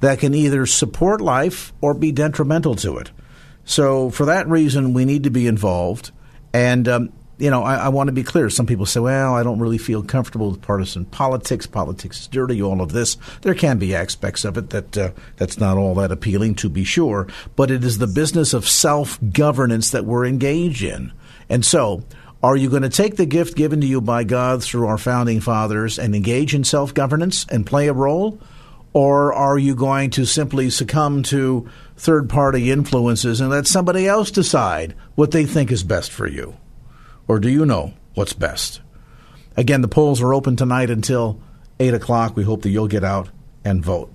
that 0.00 0.20
can 0.20 0.34
either 0.34 0.66
support 0.66 1.20
life 1.20 1.72
or 1.80 1.94
be 1.94 2.12
detrimental 2.12 2.76
to 2.76 2.98
it. 2.98 3.10
So, 3.64 4.08
for 4.10 4.26
that 4.26 4.48
reason, 4.48 4.94
we 4.94 5.04
need 5.04 5.24
to 5.24 5.30
be 5.30 5.46
involved. 5.46 6.12
And, 6.52 6.88
um, 6.88 7.12
you 7.38 7.50
know, 7.50 7.62
I, 7.62 7.76
I, 7.76 7.88
want 7.88 8.08
to 8.08 8.12
be 8.12 8.24
clear. 8.24 8.50
Some 8.50 8.66
people 8.66 8.84
say, 8.84 9.00
well, 9.00 9.34
I 9.34 9.44
don't 9.44 9.60
really 9.60 9.78
feel 9.78 10.02
comfortable 10.02 10.50
with 10.50 10.60
partisan 10.60 11.04
politics. 11.04 11.66
Politics 11.66 12.20
is 12.20 12.26
dirty, 12.26 12.60
all 12.60 12.82
of 12.82 12.92
this. 12.92 13.16
There 13.42 13.54
can 13.54 13.78
be 13.78 13.94
aspects 13.94 14.44
of 14.44 14.58
it 14.58 14.70
that 14.70 14.98
uh, 14.98 15.10
that's 15.36 15.58
not 15.58 15.76
all 15.76 15.94
that 15.96 16.10
appealing, 16.10 16.56
to 16.56 16.68
be 16.68 16.82
sure. 16.82 17.28
But 17.54 17.70
it 17.70 17.84
is 17.84 17.98
the 17.98 18.08
business 18.08 18.54
of 18.54 18.68
self 18.68 19.18
governance 19.32 19.90
that 19.90 20.04
we're 20.04 20.26
engaged 20.26 20.82
in. 20.82 21.12
And 21.48 21.64
so, 21.64 22.02
are 22.42 22.56
you 22.56 22.68
going 22.68 22.82
to 22.82 22.88
take 22.88 23.16
the 23.16 23.26
gift 23.26 23.56
given 23.56 23.80
to 23.80 23.86
you 23.86 24.00
by 24.00 24.24
God 24.24 24.62
through 24.62 24.86
our 24.86 24.98
founding 24.98 25.40
fathers 25.40 25.98
and 25.98 26.14
engage 26.14 26.54
in 26.54 26.64
self 26.64 26.92
governance 26.92 27.46
and 27.50 27.66
play 27.66 27.86
a 27.86 27.92
role? 27.92 28.40
Or 28.92 29.32
are 29.32 29.58
you 29.58 29.76
going 29.76 30.10
to 30.10 30.24
simply 30.24 30.70
succumb 30.70 31.22
to 31.24 31.68
third 31.96 32.28
party 32.28 32.70
influences 32.70 33.40
and 33.40 33.50
let 33.50 33.66
somebody 33.66 34.08
else 34.08 34.30
decide 34.32 34.94
what 35.14 35.30
they 35.30 35.44
think 35.44 35.70
is 35.70 35.84
best 35.84 36.10
for 36.10 36.26
you? 36.26 36.56
Or 37.28 37.38
do 37.38 37.50
you 37.50 37.66
know 37.66 37.92
what's 38.14 38.32
best? 38.32 38.80
Again, 39.56 39.82
the 39.82 39.88
polls 39.88 40.22
are 40.22 40.32
open 40.34 40.56
tonight 40.56 40.88
until 40.88 41.40
8 41.78 41.94
o'clock. 41.94 42.34
We 42.36 42.44
hope 42.44 42.62
that 42.62 42.70
you'll 42.70 42.88
get 42.88 43.04
out 43.04 43.28
and 43.64 43.84
vote. 43.84 44.12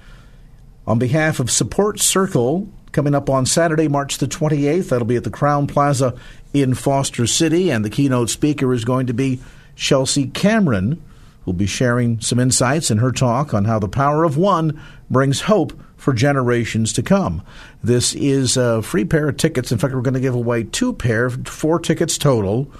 on 0.87 0.99
behalf 0.99 1.39
of 1.39 1.51
Support 1.51 1.99
Circle 1.99 2.69
coming 2.91 3.15
up 3.15 3.29
on 3.29 3.45
Saturday, 3.45 3.87
March 3.87 4.17
the 4.17 4.27
28th. 4.27 4.89
That'll 4.89 5.05
be 5.05 5.15
at 5.15 5.23
the 5.23 5.29
Crowne 5.29 5.67
Plaza 5.67 6.15
in 6.53 6.73
Foster 6.73 7.27
City, 7.27 7.69
and 7.69 7.85
the 7.85 7.89
keynote 7.89 8.29
speaker 8.29 8.73
is 8.73 8.85
going 8.85 9.07
to 9.07 9.13
be 9.13 9.39
Chelsea 9.75 10.27
Cameron, 10.27 11.01
who'll 11.43 11.53
be 11.53 11.65
sharing 11.65 12.19
some 12.19 12.39
insights 12.39 12.91
in 12.91 12.97
her 12.97 13.11
talk 13.11 13.53
on 13.53 13.65
how 13.65 13.79
the 13.79 13.87
power 13.87 14.23
of 14.23 14.37
one 14.37 14.79
brings 15.09 15.41
hope 15.41 15.79
for 15.95 16.13
generations 16.13 16.93
to 16.93 17.03
come. 17.03 17.43
This 17.83 18.15
is 18.15 18.57
a 18.57 18.81
free 18.81 19.05
pair 19.05 19.29
of 19.29 19.37
tickets. 19.37 19.71
In 19.71 19.77
fact, 19.77 19.93
we're 19.93 20.01
going 20.01 20.13
to 20.13 20.19
give 20.19 20.35
away 20.35 20.63
two 20.63 20.93
pair, 20.93 21.29
four 21.29 21.79
tickets 21.79 22.17
total. 22.17 22.71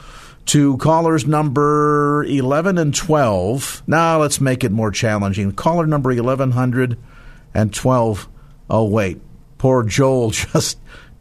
To 0.47 0.77
callers 0.77 1.27
number 1.27 2.23
11 2.23 2.79
and 2.79 2.95
12. 2.95 3.83
Now 3.85 4.19
let's 4.19 4.41
make 4.41 4.63
it 4.63 4.71
more 4.71 4.89
challenging. 4.89 5.51
Caller 5.51 5.85
number 5.85 6.09
1100 6.09 6.97
and 7.53 7.71
12. 7.71 8.27
Poor 9.59 9.83
Joel 9.83 10.31
just 10.31 10.79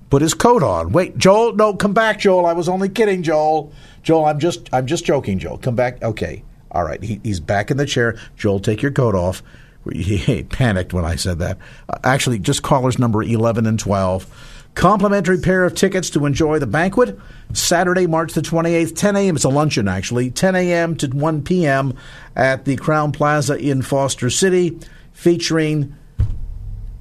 put 0.08 0.22
his 0.22 0.32
coat 0.32 0.62
on. 0.62 0.92
Wait, 0.92 1.18
Joel, 1.18 1.54
no, 1.54 1.74
come 1.74 1.92
back, 1.92 2.18
Joel. 2.18 2.46
I 2.46 2.54
was 2.54 2.68
only 2.68 2.88
kidding, 2.88 3.22
Joel. 3.22 3.70
Joel, 4.02 4.24
I'm 4.24 4.38
just 4.38 4.72
I'm 4.72 4.86
just 4.86 5.04
joking, 5.04 5.38
Joel. 5.38 5.58
Come 5.58 5.76
back. 5.76 6.02
Okay. 6.02 6.42
All 6.70 6.84
right. 6.84 7.02
He, 7.02 7.20
he's 7.22 7.40
back 7.40 7.70
in 7.70 7.76
the 7.76 7.86
chair. 7.86 8.18
Joel, 8.36 8.60
take 8.60 8.80
your 8.80 8.92
coat 8.92 9.14
off. 9.14 9.42
he 9.92 10.42
panicked 10.44 10.92
when 10.92 11.04
I 11.04 11.16
said 11.16 11.38
that. 11.40 11.58
Uh, 11.88 11.98
actually, 12.04 12.38
just 12.38 12.62
callers 12.62 12.98
number 12.98 13.22
11 13.22 13.66
and 13.66 13.78
12. 13.78 14.54
Complimentary 14.74 15.38
pair 15.38 15.64
of 15.64 15.74
tickets 15.74 16.08
to 16.10 16.24
enjoy 16.24 16.58
the 16.60 16.66
banquet 16.66 17.18
Saturday, 17.52 18.06
March 18.06 18.34
the 18.34 18.42
28th, 18.42 18.94
10 18.94 19.16
a.m. 19.16 19.34
It's 19.34 19.44
a 19.44 19.48
luncheon, 19.48 19.88
actually, 19.88 20.30
10 20.30 20.54
a.m. 20.54 20.94
to 20.96 21.08
1 21.08 21.42
p.m. 21.42 21.94
at 22.36 22.64
the 22.64 22.76
Crowne 22.76 23.12
Plaza 23.12 23.56
in 23.56 23.82
Foster 23.82 24.30
City, 24.30 24.78
featuring 25.12 25.96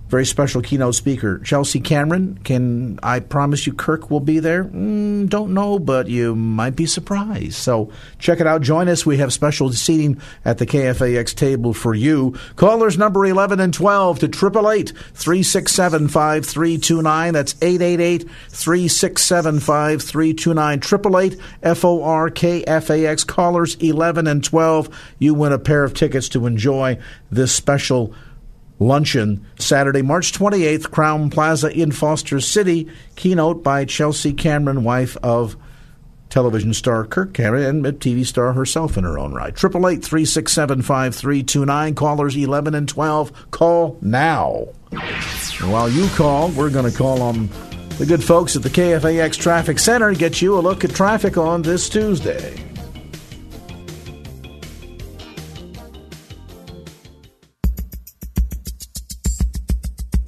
very 0.10 0.26
special 0.26 0.62
keynote 0.62 0.96
speaker, 0.96 1.40
Chelsea 1.40 1.80
Cameron. 1.80 2.40
Can 2.44 3.00
I 3.04 3.20
promise 3.20 3.68
you 3.68 3.74
Kirk 3.74 4.10
will 4.10 4.22
be 4.22 4.40
there? 4.40 4.64
Mm, 4.64 5.30
don't 5.30 5.54
know, 5.54 5.80
but 5.80 6.08
you 6.08 6.36
might 6.36 6.76
be 6.76 6.86
surprised. 6.86 7.56
So 7.56 7.92
check 8.18 8.40
it 8.40 8.48
out. 8.48 8.62
Join 8.62 8.88
us. 8.88 9.06
We 9.06 9.18
have 9.18 9.34
special 9.34 9.72
seating 9.74 10.22
at 10.46 10.60
the 10.60 10.66
KFAX 10.66 11.36
table 11.36 11.74
for 11.74 11.94
you. 11.94 12.38
Callers 12.56 12.98
number 12.98 13.26
11 13.26 13.60
and 13.60 13.74
12 13.74 14.20
to 14.20 14.26
888 14.28 14.90
367 15.14 16.08
5329. 16.08 17.34
That's 17.34 17.56
888 17.62 18.30
367 18.50 19.60
5329. 19.60 20.80
888 20.80 21.40
FORKFAX. 21.64 23.28
Callers 23.28 23.76
11 23.76 24.28
and 24.28 24.44
12. 24.44 24.90
You 25.20 25.34
win 25.34 25.52
a 25.52 25.60
pair 25.60 25.84
of 25.84 25.94
tickets 25.94 26.30
to 26.30 26.46
enjoy 26.46 26.98
this 27.32 27.54
special 27.54 28.14
luncheon 28.80 29.46
Saturday, 29.60 30.02
March 30.02 30.32
28th, 30.32 30.90
Crowne 30.90 31.32
Plaza 31.32 31.70
in 31.70 31.92
Foster 31.92 32.40
City. 32.40 32.88
Keynote 33.16 33.64
by 33.64 33.86
Chelsea 33.86 34.34
Cameron, 34.34 34.84
wife 34.84 35.18
of 35.24 35.58
television 36.30 36.74
star 36.74 37.06
Kirk 37.06 37.34
Cameron 37.34 37.64
and 37.64 37.86
a 37.86 37.94
TV 37.94 38.26
star 38.26 38.54
herself 38.54 38.98
in 38.98 39.04
her 39.04 39.18
own 39.18 39.34
right. 39.34 39.56
Triple 39.56 39.88
eight 39.88 40.04
three 40.04 40.26
six 40.26 40.52
seven 40.52 40.82
five 40.82 41.16
three 41.16 41.44
two 41.44 41.66
nine. 41.66 41.96
Callers 41.96 42.36
eleven 42.36 42.76
and 42.76 42.88
twelve. 42.88 43.32
Call 43.52 43.98
now. 44.02 44.68
And 44.92 45.72
while 45.72 45.90
you 45.90 46.08
call, 46.10 46.50
we're 46.50 46.70
going 46.70 46.90
to 46.90 46.98
call 46.98 47.22
on 47.22 47.50
the 47.98 48.06
good 48.06 48.24
folks 48.24 48.56
at 48.56 48.64
the 48.64 48.70
KFAX 48.70 49.38
Traffic 49.38 49.80
Center 49.80 50.10
and 50.10 50.18
get 50.18 50.42
you 50.42 50.58
a 50.58 50.62
look 50.62 50.84
at 50.84 50.92
traffic 50.92 51.38
on 51.38 51.62
this 51.62 51.90
Tuesday. 51.90 52.67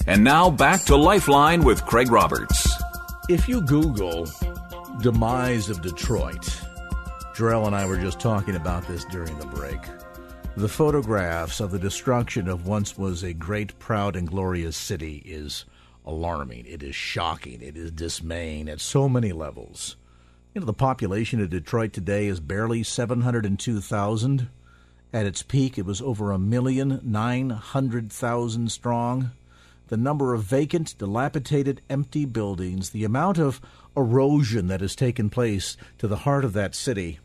And 0.10 0.24
now 0.24 0.50
back 0.50 0.86
to 0.86 0.95
Lifeline 0.95 1.63
with 1.63 1.86
Craig 1.86 2.10
Roberts. 2.10 2.67
If 3.30 3.48
you 3.48 3.62
Google 3.62 4.28
demise 5.04 5.69
of 5.69 5.84
Detroit, 5.84 6.45
Jarrell 7.36 7.67
and 7.67 7.76
I 7.76 7.86
were 7.86 7.95
just 7.95 8.19
talking 8.19 8.56
about 8.56 8.88
this 8.88 9.06
during 9.06 9.38
the 9.38 9.45
break. 9.45 9.78
The 10.58 10.67
photographs 10.67 11.60
of 11.60 11.69
the 11.69 11.78
destruction 11.78 12.48
of 12.48 12.65
once 12.65 12.98
was 12.98 13.22
a 13.22 13.36
great, 13.36 13.78
proud, 13.78 14.15
and 14.15 14.28
glorious 14.28 14.76
city 14.76 15.22
is 15.28 15.65
alarming. 16.08 16.65
It 16.65 16.82
is 16.82 16.95
shocking. 16.95 17.62
It 17.62 17.78
is 17.78 17.91
dismaying 17.91 18.67
at 18.67 18.82
so 18.82 19.08
many 19.08 19.32
levels. 19.32 19.95
You 20.56 20.62
know, 20.62 20.65
the 20.65 20.74
population 20.74 21.39
of 21.39 21.52
Detroit 21.52 21.93
today 21.93 22.26
is 22.26 22.39
barely 22.39 22.82
702,000. 22.82 24.50
At 25.13 25.28
its 25.28 25.43
peak, 25.43 25.78
it 25.78 25.86
was 25.86 26.02
over 26.02 26.32
a 26.32 26.39
million 26.39 27.00
nine 27.04 27.52
hundred 27.52 28.12
thousand 28.12 28.72
strong 28.72 29.34
the 29.89 29.97
number 29.97 30.34
of 30.34 30.43
vacant, 30.43 30.97
dilapidated, 30.97 31.82
empty 31.89 32.23
buildings, 32.23 32.91
the 32.91 33.04
amount 33.04 33.38
of 33.38 33.60
erosion 33.97 34.67
that 34.67 34.82
has 34.82 34.95
taken 34.95 35.30
place 35.30 35.75
to 35.97 36.08
the 36.08 36.17
heart 36.17 36.45
of 36.45 36.54
that 36.54 36.75
city 36.75 37.19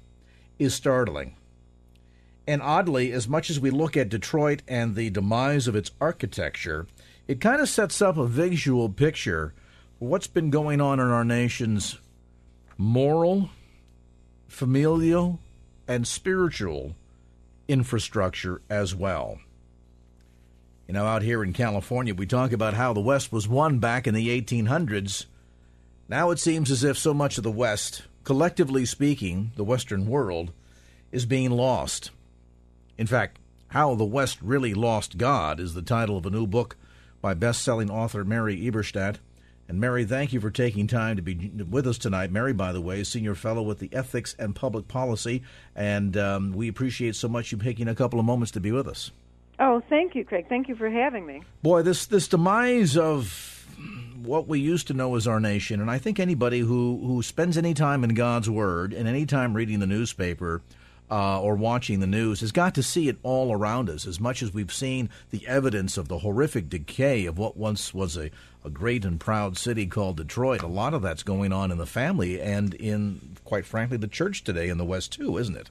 is 0.58 0.74
startling. 0.74 1.36
And 2.46 2.60
oddly, 2.60 3.12
as 3.12 3.28
much 3.28 3.48
as 3.50 3.60
we 3.60 3.70
look 3.70 3.96
at 3.96 4.08
Detroit 4.08 4.62
and 4.66 4.94
the 4.94 5.10
demise 5.10 5.68
of 5.68 5.76
its 5.76 5.90
architecture, 6.00 6.86
it 7.28 7.40
kind 7.40 7.60
of 7.60 7.68
sets 7.68 8.02
up 8.02 8.16
a 8.16 8.26
visual 8.26 8.88
picture 8.88 9.54
for 9.98 10.08
what's 10.08 10.26
been 10.26 10.50
going 10.50 10.80
on 10.80 11.00
in 11.00 11.06
our 11.06 11.24
nation's 11.24 11.98
moral, 12.76 13.50
familial, 14.48 15.38
and 15.86 16.06
spiritual 16.06 16.96
infrastructure 17.68 18.60
as 18.68 18.94
well. 18.94 19.38
You 20.86 20.92
know, 20.92 21.06
out 21.06 21.22
here 21.22 21.42
in 21.42 21.54
California, 21.54 22.14
we 22.14 22.26
talk 22.26 22.52
about 22.52 22.74
how 22.74 22.92
the 22.92 23.00
West 23.00 23.32
was 23.32 23.48
won 23.48 23.78
back 23.78 24.06
in 24.06 24.14
the 24.14 24.28
1800s. 24.40 25.24
Now 26.08 26.30
it 26.30 26.38
seems 26.38 26.70
as 26.70 26.84
if 26.84 26.98
so 26.98 27.14
much 27.14 27.38
of 27.38 27.44
the 27.44 27.50
West, 27.50 28.02
collectively 28.22 28.84
speaking, 28.84 29.52
the 29.56 29.64
Western 29.64 30.06
world, 30.06 30.52
is 31.10 31.24
being 31.24 31.50
lost. 31.50 32.10
In 32.98 33.06
fact, 33.06 33.38
How 33.68 33.94
the 33.94 34.04
West 34.04 34.42
Really 34.42 34.74
Lost 34.74 35.16
God 35.16 35.58
is 35.58 35.72
the 35.72 35.82
title 35.82 36.18
of 36.18 36.26
a 36.26 36.30
new 36.30 36.46
book 36.46 36.76
by 37.22 37.32
best-selling 37.32 37.90
author 37.90 38.22
Mary 38.22 38.60
Eberstadt. 38.60 39.16
And 39.66 39.80
Mary, 39.80 40.04
thank 40.04 40.34
you 40.34 40.40
for 40.40 40.50
taking 40.50 40.86
time 40.86 41.16
to 41.16 41.22
be 41.22 41.50
with 41.64 41.86
us 41.86 41.96
tonight. 41.96 42.30
Mary, 42.30 42.52
by 42.52 42.72
the 42.72 42.82
way, 42.82 43.02
senior 43.02 43.34
fellow 43.34 43.62
with 43.62 43.78
the 43.78 43.88
Ethics 43.90 44.36
and 44.38 44.54
Public 44.54 44.86
Policy, 44.86 45.42
and 45.74 46.14
um, 46.18 46.52
we 46.52 46.68
appreciate 46.68 47.16
so 47.16 47.28
much 47.28 47.50
you 47.50 47.56
taking 47.56 47.88
a 47.88 47.94
couple 47.94 48.20
of 48.20 48.26
moments 48.26 48.52
to 48.52 48.60
be 48.60 48.70
with 48.70 48.86
us. 48.86 49.10
Oh, 49.58 49.80
thank 49.88 50.14
you, 50.14 50.24
Craig. 50.24 50.46
Thank 50.48 50.68
you 50.68 50.74
for 50.74 50.90
having 50.90 51.26
me. 51.26 51.42
Boy, 51.62 51.82
this 51.82 52.06
this 52.06 52.28
demise 52.28 52.96
of 52.96 53.66
what 54.22 54.48
we 54.48 54.58
used 54.58 54.86
to 54.88 54.94
know 54.94 55.14
as 55.16 55.26
our 55.26 55.40
nation, 55.40 55.80
and 55.80 55.90
I 55.90 55.98
think 55.98 56.18
anybody 56.18 56.60
who 56.60 57.00
who 57.06 57.22
spends 57.22 57.56
any 57.56 57.74
time 57.74 58.02
in 58.04 58.14
God's 58.14 58.50
Word 58.50 58.92
and 58.92 59.06
any 59.06 59.26
time 59.26 59.54
reading 59.54 59.80
the 59.80 59.86
newspaper. 59.86 60.62
Uh, 61.10 61.38
or 61.38 61.54
watching 61.54 62.00
the 62.00 62.06
news 62.06 62.40
has 62.40 62.50
got 62.50 62.74
to 62.74 62.82
see 62.82 63.08
it 63.10 63.18
all 63.22 63.52
around 63.52 63.90
us. 63.90 64.06
As 64.06 64.18
much 64.18 64.42
as 64.42 64.54
we've 64.54 64.72
seen 64.72 65.10
the 65.30 65.46
evidence 65.46 65.98
of 65.98 66.08
the 66.08 66.20
horrific 66.20 66.70
decay 66.70 67.26
of 67.26 67.36
what 67.36 67.58
once 67.58 67.92
was 67.92 68.16
a, 68.16 68.30
a 68.64 68.70
great 68.70 69.04
and 69.04 69.20
proud 69.20 69.58
city 69.58 69.86
called 69.86 70.16
Detroit, 70.16 70.62
a 70.62 70.66
lot 70.66 70.94
of 70.94 71.02
that's 71.02 71.22
going 71.22 71.52
on 71.52 71.70
in 71.70 71.76
the 71.76 71.84
family 71.86 72.40
and 72.40 72.72
in, 72.72 73.36
quite 73.44 73.66
frankly, 73.66 73.98
the 73.98 74.08
church 74.08 74.44
today 74.44 74.70
in 74.70 74.78
the 74.78 74.84
West, 74.84 75.12
too, 75.12 75.36
isn't 75.36 75.56
it? 75.58 75.68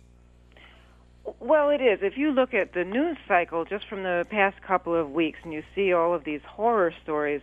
Well, 1.39 1.69
it 1.69 1.81
is. 1.81 1.99
If 2.01 2.17
you 2.17 2.31
look 2.31 2.53
at 2.53 2.73
the 2.73 2.83
news 2.83 3.17
cycle 3.27 3.63
just 3.63 3.87
from 3.87 4.03
the 4.03 4.25
past 4.29 4.61
couple 4.61 4.93
of 4.93 5.11
weeks 5.11 5.39
and 5.43 5.53
you 5.53 5.63
see 5.73 5.93
all 5.93 6.13
of 6.13 6.25
these 6.25 6.41
horror 6.45 6.93
stories, 7.03 7.41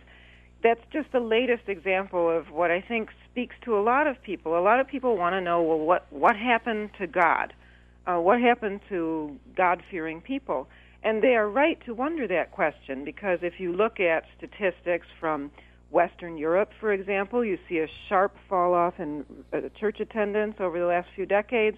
that's 0.61 0.81
just 0.93 1.11
the 1.11 1.19
latest 1.19 1.63
example 1.67 2.29
of 2.29 2.51
what 2.51 2.69
I 2.69 2.81
think 2.81 3.09
speaks 3.31 3.55
to 3.65 3.75
a 3.75 3.81
lot 3.81 4.05
of 4.05 4.21
people. 4.21 4.57
A 4.57 4.61
lot 4.61 4.79
of 4.79 4.87
people 4.87 5.17
want 5.17 5.33
to 5.33 5.41
know, 5.41 5.63
well, 5.63 5.79
what 5.79 6.05
what 6.11 6.35
happened 6.35 6.91
to 6.99 7.07
God? 7.07 7.53
Uh, 8.05 8.17
what 8.17 8.39
happened 8.39 8.81
to 8.89 9.37
God-fearing 9.55 10.21
people? 10.21 10.67
And 11.03 11.23
they 11.23 11.35
are 11.35 11.49
right 11.49 11.83
to 11.85 11.95
wonder 11.95 12.27
that 12.27 12.51
question 12.51 13.03
because 13.03 13.39
if 13.41 13.59
you 13.59 13.73
look 13.73 13.99
at 13.99 14.25
statistics 14.37 15.07
from 15.19 15.49
Western 15.89 16.37
Europe, 16.37 16.71
for 16.79 16.93
example, 16.93 17.43
you 17.43 17.57
see 17.67 17.79
a 17.79 17.87
sharp 18.07 18.35
fall 18.47 18.75
off 18.75 18.99
in 18.99 19.25
uh, 19.51 19.61
church 19.79 19.99
attendance 19.99 20.55
over 20.59 20.79
the 20.79 20.85
last 20.85 21.07
few 21.15 21.25
decades 21.25 21.77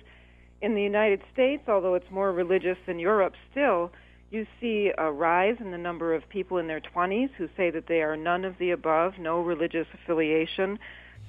in 0.64 0.76
the 0.76 0.82
United 0.82 1.22
States, 1.34 1.64
although 1.68 1.94
it's 1.94 2.10
more 2.10 2.32
religious 2.32 2.78
than 2.88 2.98
Europe 2.98 3.34
still, 3.52 3.92
you 4.32 4.48
see 4.62 4.92
a 4.98 5.12
rise 5.12 5.58
in 5.60 5.72
the 5.72 5.78
number 5.78 6.16
of 6.16 6.28
people 6.30 6.58
in 6.58 6.68
their 6.68 6.80
20s 6.80 7.30
who 7.38 7.50
say 7.58 7.70
that 7.70 7.88
they 7.88 8.02
are 8.02 8.16
none 8.16 8.46
of 8.46 8.58
the 8.58 8.72
above, 8.72 9.20
no 9.20 9.42
religious 9.42 9.86
affiliation. 9.94 10.80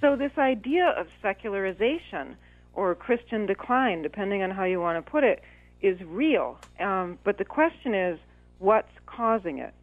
So 0.01 0.15
this 0.15 0.31
idea 0.39 0.87
of 0.97 1.09
secularization 1.21 2.37
or 2.75 2.95
Christian 2.95 3.45
decline, 3.45 4.03
depending 4.03 4.45
on 4.45 4.53
how 4.53 4.65
you 4.65 4.81
want 4.81 5.05
to 5.05 5.11
put 5.11 5.25
it, 5.25 5.43
is 5.83 6.01
real. 6.03 6.57
Um, 6.79 7.19
but 7.25 7.37
the 7.37 7.45
question 7.45 7.93
is, 7.93 8.21
what's 8.61 8.93
causing 9.05 9.59
it? 9.59 9.75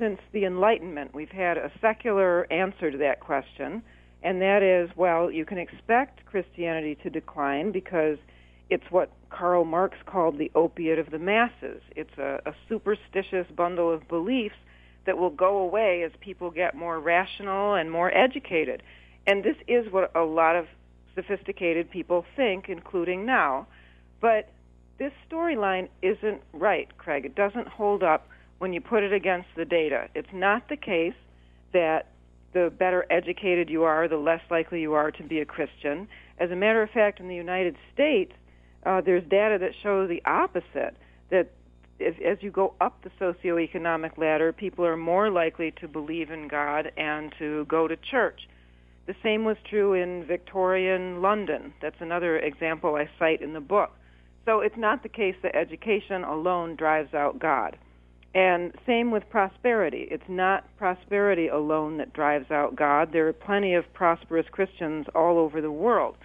Since 0.00 0.18
the 0.32 0.44
Enlightenment, 0.46 1.14
we've 1.14 1.30
had 1.30 1.58
a 1.58 1.70
secular 1.80 2.52
answer 2.52 2.90
to 2.90 2.98
that 2.98 3.20
question, 3.20 3.84
and 4.24 4.42
that 4.42 4.64
is, 4.64 4.90
well, 4.96 5.30
you 5.30 5.44
can 5.44 5.58
expect 5.58 6.26
Christianity 6.26 6.96
to 7.04 7.08
decline 7.08 7.70
because– 7.70 8.18
it's 8.70 8.84
what 8.90 9.10
Karl 9.30 9.64
Marx 9.64 9.96
called 10.06 10.38
the 10.38 10.50
opiate 10.54 10.98
of 10.98 11.10
the 11.10 11.18
masses. 11.18 11.82
It's 11.94 12.16
a, 12.18 12.40
a 12.46 12.54
superstitious 12.68 13.46
bundle 13.54 13.92
of 13.92 14.08
beliefs 14.08 14.54
that 15.06 15.18
will 15.18 15.30
go 15.30 15.58
away 15.58 16.02
as 16.02 16.12
people 16.20 16.50
get 16.50 16.74
more 16.74 16.98
rational 16.98 17.74
and 17.74 17.90
more 17.90 18.16
educated. 18.16 18.82
And 19.26 19.44
this 19.44 19.56
is 19.68 19.92
what 19.92 20.14
a 20.16 20.22
lot 20.22 20.56
of 20.56 20.66
sophisticated 21.14 21.90
people 21.90 22.24
think, 22.36 22.68
including 22.68 23.26
now. 23.26 23.66
But 24.20 24.48
this 24.98 25.12
storyline 25.30 25.88
isn't 26.02 26.40
right, 26.52 26.88
Craig. 26.98 27.24
It 27.24 27.34
doesn't 27.34 27.68
hold 27.68 28.02
up 28.02 28.28
when 28.58 28.72
you 28.72 28.80
put 28.80 29.02
it 29.02 29.12
against 29.12 29.48
the 29.56 29.64
data. 29.64 30.08
It's 30.14 30.32
not 30.32 30.68
the 30.68 30.76
case 30.76 31.14
that 31.72 32.08
the 32.52 32.72
better 32.78 33.04
educated 33.10 33.68
you 33.68 33.82
are, 33.82 34.08
the 34.08 34.16
less 34.16 34.40
likely 34.50 34.80
you 34.80 34.94
are 34.94 35.10
to 35.10 35.22
be 35.22 35.40
a 35.40 35.44
Christian. 35.44 36.08
As 36.38 36.50
a 36.50 36.56
matter 36.56 36.82
of 36.82 36.90
fact, 36.90 37.20
in 37.20 37.28
the 37.28 37.34
United 37.34 37.76
States, 37.92 38.32
uh, 38.84 39.00
there's 39.00 39.24
data 39.24 39.58
that 39.60 39.72
show 39.82 40.06
the 40.06 40.22
opposite 40.26 40.96
that 41.30 41.50
if, 41.98 42.20
as 42.20 42.42
you 42.42 42.50
go 42.50 42.74
up 42.80 43.02
the 43.02 43.10
socioeconomic 43.20 44.18
ladder, 44.18 44.52
people 44.52 44.84
are 44.84 44.96
more 44.96 45.30
likely 45.30 45.72
to 45.80 45.88
believe 45.88 46.30
in 46.30 46.48
God 46.48 46.90
and 46.96 47.32
to 47.38 47.64
go 47.66 47.88
to 47.88 47.96
church. 47.96 48.40
The 49.06 49.14
same 49.22 49.44
was 49.44 49.56
true 49.68 49.92
in 49.94 50.24
Victorian 50.26 51.20
London. 51.20 51.74
That's 51.82 52.00
another 52.00 52.38
example 52.38 52.96
I 52.96 53.08
cite 53.18 53.42
in 53.42 53.52
the 53.52 53.60
book. 53.60 53.90
So 54.44 54.60
it's 54.60 54.76
not 54.76 55.02
the 55.02 55.08
case 55.08 55.36
that 55.42 55.54
education 55.54 56.24
alone 56.24 56.76
drives 56.76 57.14
out 57.14 57.38
God. 57.38 57.78
And 58.34 58.74
same 58.84 59.10
with 59.10 59.22
prosperity. 59.30 60.08
It's 60.10 60.28
not 60.28 60.64
prosperity 60.76 61.48
alone 61.48 61.98
that 61.98 62.12
drives 62.12 62.50
out 62.50 62.74
God. 62.74 63.12
There 63.12 63.28
are 63.28 63.32
plenty 63.32 63.74
of 63.74 63.84
prosperous 63.92 64.46
Christians 64.50 65.06
all 65.14 65.38
over 65.38 65.60
the 65.60 65.70
world. 65.70 66.16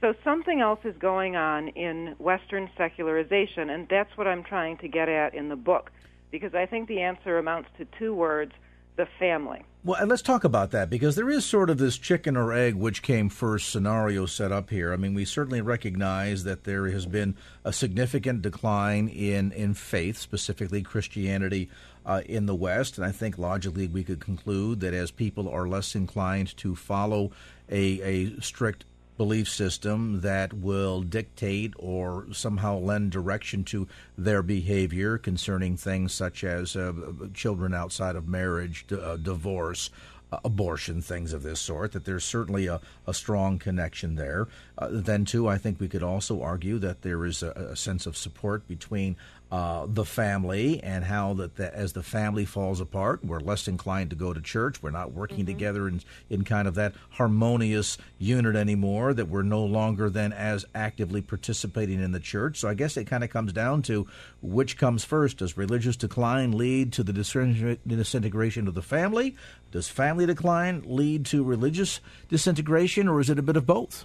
So 0.00 0.14
something 0.22 0.60
else 0.60 0.80
is 0.84 0.96
going 0.98 1.34
on 1.34 1.68
in 1.68 2.14
Western 2.18 2.70
secularization, 2.76 3.68
and 3.68 3.88
that's 3.88 4.16
what 4.16 4.28
I'm 4.28 4.44
trying 4.44 4.76
to 4.78 4.88
get 4.88 5.08
at 5.08 5.34
in 5.34 5.48
the 5.48 5.56
book, 5.56 5.90
because 6.30 6.54
I 6.54 6.66
think 6.66 6.88
the 6.88 7.00
answer 7.00 7.36
amounts 7.38 7.68
to 7.78 7.86
two 7.98 8.14
words 8.14 8.52
the 8.98 9.06
family. 9.18 9.62
Well, 9.84 9.98
and 9.98 10.10
let's 10.10 10.22
talk 10.22 10.42
about 10.42 10.72
that 10.72 10.90
because 10.90 11.14
there 11.14 11.30
is 11.30 11.46
sort 11.46 11.70
of 11.70 11.78
this 11.78 11.96
chicken 11.96 12.36
or 12.36 12.52
egg 12.52 12.74
which 12.74 13.00
came 13.00 13.28
first 13.28 13.70
scenario 13.70 14.26
set 14.26 14.50
up 14.50 14.70
here. 14.70 14.92
I 14.92 14.96
mean, 14.96 15.14
we 15.14 15.24
certainly 15.24 15.60
recognize 15.60 16.42
that 16.44 16.64
there 16.64 16.88
has 16.88 17.06
been 17.06 17.36
a 17.64 17.72
significant 17.72 18.42
decline 18.42 19.08
in, 19.08 19.52
in 19.52 19.74
faith, 19.74 20.18
specifically 20.18 20.82
Christianity 20.82 21.70
uh, 22.04 22.22
in 22.26 22.46
the 22.46 22.56
West. 22.56 22.98
And 22.98 23.06
I 23.06 23.12
think 23.12 23.38
logically 23.38 23.86
we 23.86 24.02
could 24.02 24.20
conclude 24.20 24.80
that 24.80 24.94
as 24.94 25.12
people 25.12 25.48
are 25.48 25.68
less 25.68 25.94
inclined 25.94 26.56
to 26.58 26.74
follow 26.74 27.30
a, 27.70 28.00
a 28.02 28.40
strict 28.40 28.84
belief 29.18 29.48
system 29.48 30.22
that 30.22 30.54
will 30.54 31.02
dictate 31.02 31.74
or 31.76 32.26
somehow 32.32 32.78
lend 32.78 33.10
direction 33.10 33.64
to 33.64 33.86
their 34.16 34.42
behavior 34.42 35.18
concerning 35.18 35.76
things 35.76 36.14
such 36.14 36.42
as 36.44 36.74
uh, 36.74 36.92
children 37.34 37.74
outside 37.74 38.16
of 38.16 38.26
marriage, 38.26 38.86
d- 38.86 38.96
uh, 38.96 39.16
divorce, 39.16 39.90
uh, 40.30 40.38
abortion, 40.44 41.02
things 41.02 41.32
of 41.32 41.42
this 41.42 41.58
sort, 41.58 41.92
that 41.92 42.04
there's 42.04 42.24
certainly 42.24 42.66
a, 42.66 42.80
a 43.06 43.12
strong 43.12 43.58
connection 43.58 44.14
there. 44.14 44.46
Uh, 44.76 44.88
then, 44.90 45.24
too, 45.24 45.48
I 45.48 45.58
think 45.58 45.80
we 45.80 45.88
could 45.88 46.02
also 46.02 46.40
argue 46.40 46.78
that 46.78 47.02
there 47.02 47.24
is 47.24 47.42
a, 47.42 47.50
a 47.50 47.76
sense 47.76 48.06
of 48.06 48.16
support 48.16 48.68
between 48.68 49.16
uh, 49.50 49.86
the 49.88 50.04
family 50.04 50.82
and 50.82 51.04
how 51.04 51.32
that 51.34 51.56
the, 51.56 51.74
as 51.74 51.94
the 51.94 52.02
family 52.02 52.44
falls 52.44 52.80
apart, 52.80 53.24
we're 53.24 53.40
less 53.40 53.66
inclined 53.66 54.10
to 54.10 54.16
go 54.16 54.32
to 54.32 54.40
church. 54.40 54.82
We're 54.82 54.90
not 54.90 55.12
working 55.12 55.38
mm-hmm. 55.38 55.46
together 55.46 55.88
in, 55.88 56.02
in 56.28 56.44
kind 56.44 56.68
of 56.68 56.74
that 56.74 56.94
harmonious 57.10 57.96
unit 58.18 58.56
anymore, 58.56 59.14
that 59.14 59.28
we're 59.28 59.42
no 59.42 59.64
longer 59.64 60.10
then 60.10 60.32
as 60.32 60.66
actively 60.74 61.22
participating 61.22 62.02
in 62.02 62.12
the 62.12 62.20
church. 62.20 62.58
So 62.58 62.68
I 62.68 62.74
guess 62.74 62.96
it 62.96 63.06
kind 63.06 63.24
of 63.24 63.30
comes 63.30 63.52
down 63.52 63.82
to 63.82 64.06
which 64.42 64.76
comes 64.76 65.04
first. 65.04 65.38
Does 65.38 65.56
religious 65.56 65.96
decline 65.96 66.52
lead 66.52 66.92
to 66.94 67.02
the 67.02 67.12
disintegration 67.14 68.68
of 68.68 68.74
the 68.74 68.82
family? 68.82 69.34
Does 69.72 69.88
family 69.88 70.26
decline 70.26 70.82
lead 70.86 71.24
to 71.26 71.42
religious 71.42 72.00
disintegration, 72.28 73.08
or 73.08 73.20
is 73.20 73.30
it 73.30 73.38
a 73.38 73.42
bit 73.42 73.56
of 73.56 73.66
both? 73.66 74.04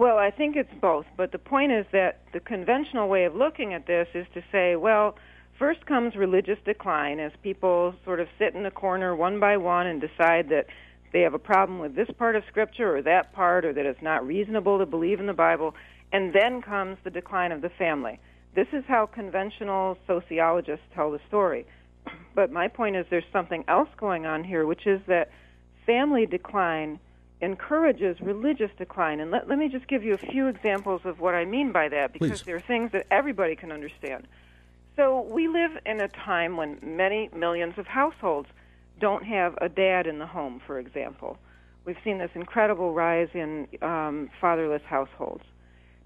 Well, 0.00 0.16
I 0.16 0.30
think 0.30 0.56
it's 0.56 0.72
both, 0.80 1.04
but 1.18 1.30
the 1.30 1.38
point 1.38 1.72
is 1.72 1.84
that 1.92 2.22
the 2.32 2.40
conventional 2.40 3.06
way 3.06 3.26
of 3.26 3.34
looking 3.34 3.74
at 3.74 3.86
this 3.86 4.08
is 4.14 4.26
to 4.32 4.42
say, 4.50 4.74
well, 4.74 5.14
first 5.58 5.84
comes 5.84 6.16
religious 6.16 6.56
decline 6.64 7.20
as 7.20 7.32
people 7.42 7.94
sort 8.06 8.18
of 8.18 8.26
sit 8.38 8.54
in 8.54 8.62
the 8.62 8.70
corner 8.70 9.14
one 9.14 9.38
by 9.38 9.58
one 9.58 9.86
and 9.86 10.00
decide 10.00 10.48
that 10.48 10.68
they 11.12 11.20
have 11.20 11.34
a 11.34 11.38
problem 11.38 11.80
with 11.80 11.96
this 11.96 12.08
part 12.16 12.34
of 12.34 12.44
Scripture 12.48 12.96
or 12.96 13.02
that 13.02 13.34
part, 13.34 13.66
or 13.66 13.74
that 13.74 13.84
it's 13.84 14.00
not 14.00 14.26
reasonable 14.26 14.78
to 14.78 14.86
believe 14.86 15.20
in 15.20 15.26
the 15.26 15.34
Bible, 15.34 15.74
and 16.14 16.32
then 16.32 16.62
comes 16.62 16.96
the 17.04 17.10
decline 17.10 17.52
of 17.52 17.60
the 17.60 17.68
family. 17.68 18.18
This 18.54 18.68
is 18.72 18.84
how 18.88 19.04
conventional 19.04 19.98
sociologists 20.06 20.86
tell 20.94 21.10
the 21.10 21.20
story. 21.28 21.66
But 22.34 22.50
my 22.50 22.68
point 22.68 22.96
is 22.96 23.04
there's 23.10 23.24
something 23.34 23.64
else 23.68 23.90
going 23.98 24.24
on 24.24 24.44
here, 24.44 24.64
which 24.64 24.86
is 24.86 25.02
that 25.08 25.28
family 25.84 26.24
decline 26.24 27.00
encourages 27.40 28.20
religious 28.20 28.70
decline. 28.76 29.20
And 29.20 29.30
let, 29.30 29.48
let 29.48 29.58
me 29.58 29.68
just 29.68 29.88
give 29.88 30.04
you 30.04 30.14
a 30.14 30.18
few 30.18 30.46
examples 30.48 31.02
of 31.04 31.20
what 31.20 31.34
I 31.34 31.44
mean 31.44 31.72
by 31.72 31.88
that 31.88 32.12
because 32.12 32.40
Please. 32.40 32.42
there 32.42 32.56
are 32.56 32.60
things 32.60 32.92
that 32.92 33.06
everybody 33.10 33.56
can 33.56 33.72
understand. 33.72 34.26
So 34.96 35.22
we 35.22 35.48
live 35.48 35.72
in 35.86 36.00
a 36.00 36.08
time 36.08 36.56
when 36.56 36.78
many 36.82 37.30
millions 37.34 37.74
of 37.78 37.86
households 37.86 38.48
don't 39.00 39.24
have 39.24 39.56
a 39.60 39.68
dad 39.68 40.06
in 40.06 40.18
the 40.18 40.26
home, 40.26 40.60
for 40.66 40.78
example. 40.78 41.38
We've 41.84 41.96
seen 42.04 42.18
this 42.18 42.30
incredible 42.34 42.92
rise 42.92 43.28
in 43.32 43.66
um, 43.80 44.30
fatherless 44.40 44.82
households. 44.86 45.44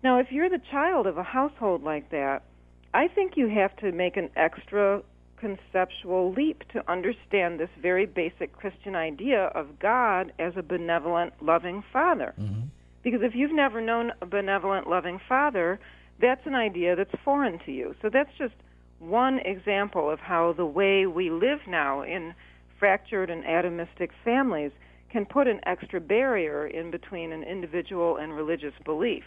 Now, 0.05 0.19
if 0.19 0.31
you're 0.31 0.49
the 0.49 0.61
child 0.71 1.07
of 1.07 1.19
a 1.19 1.23
household 1.23 1.83
like 1.83 2.11
that, 2.11 2.45
I 2.93 3.09
think 3.09 3.37
you 3.37 3.49
have 3.49 3.75
to 3.79 3.91
make 3.91 4.17
an 4.17 4.31
extra 4.37 5.03
conceptual 5.37 6.33
leap 6.33 6.65
to 6.73 6.91
understand 6.91 7.59
this 7.61 7.69
very 7.81 8.07
basic 8.07 8.53
Christian 8.53 8.95
idea 8.95 9.45
of 9.55 9.79
God 9.79 10.33
as 10.39 10.55
a 10.57 10.63
benevolent, 10.63 11.35
loving 11.41 11.83
Father. 11.93 12.35
Mm-hmm. 12.41 12.63
Because 13.03 13.21
if 13.23 13.35
you've 13.35 13.55
never 13.55 13.81
known 13.81 14.13
a 14.23 14.27
benevolent, 14.27 14.89
loving 14.89 15.21
Father, 15.29 15.79
that's 16.21 16.47
an 16.47 16.55
idea 16.55 16.97
that's 16.97 17.15
foreign 17.25 17.59
to 17.67 17.73
you. 17.73 17.95
So 18.01 18.09
that's 18.09 18.31
just 18.39 18.55
one 18.99 19.39
example 19.41 20.11
of 20.11 20.21
how 20.21 20.55
the 20.55 20.65
way 20.65 21.07
we 21.07 21.31
live 21.31 21.61
now 21.69 22.03
in 22.03 22.35
fractured 22.79 23.31
and 23.31 23.45
atomistic 23.45 24.11
families 24.25 24.73
can 25.11 25.27
put 25.27 25.47
an 25.47 25.61
extra 25.65 26.01
barrier 26.01 26.67
in 26.67 26.91
between 26.91 27.33
an 27.33 27.43
individual 27.45 28.17
and 28.17 28.35
religious 28.35 28.75
belief. 28.85 29.25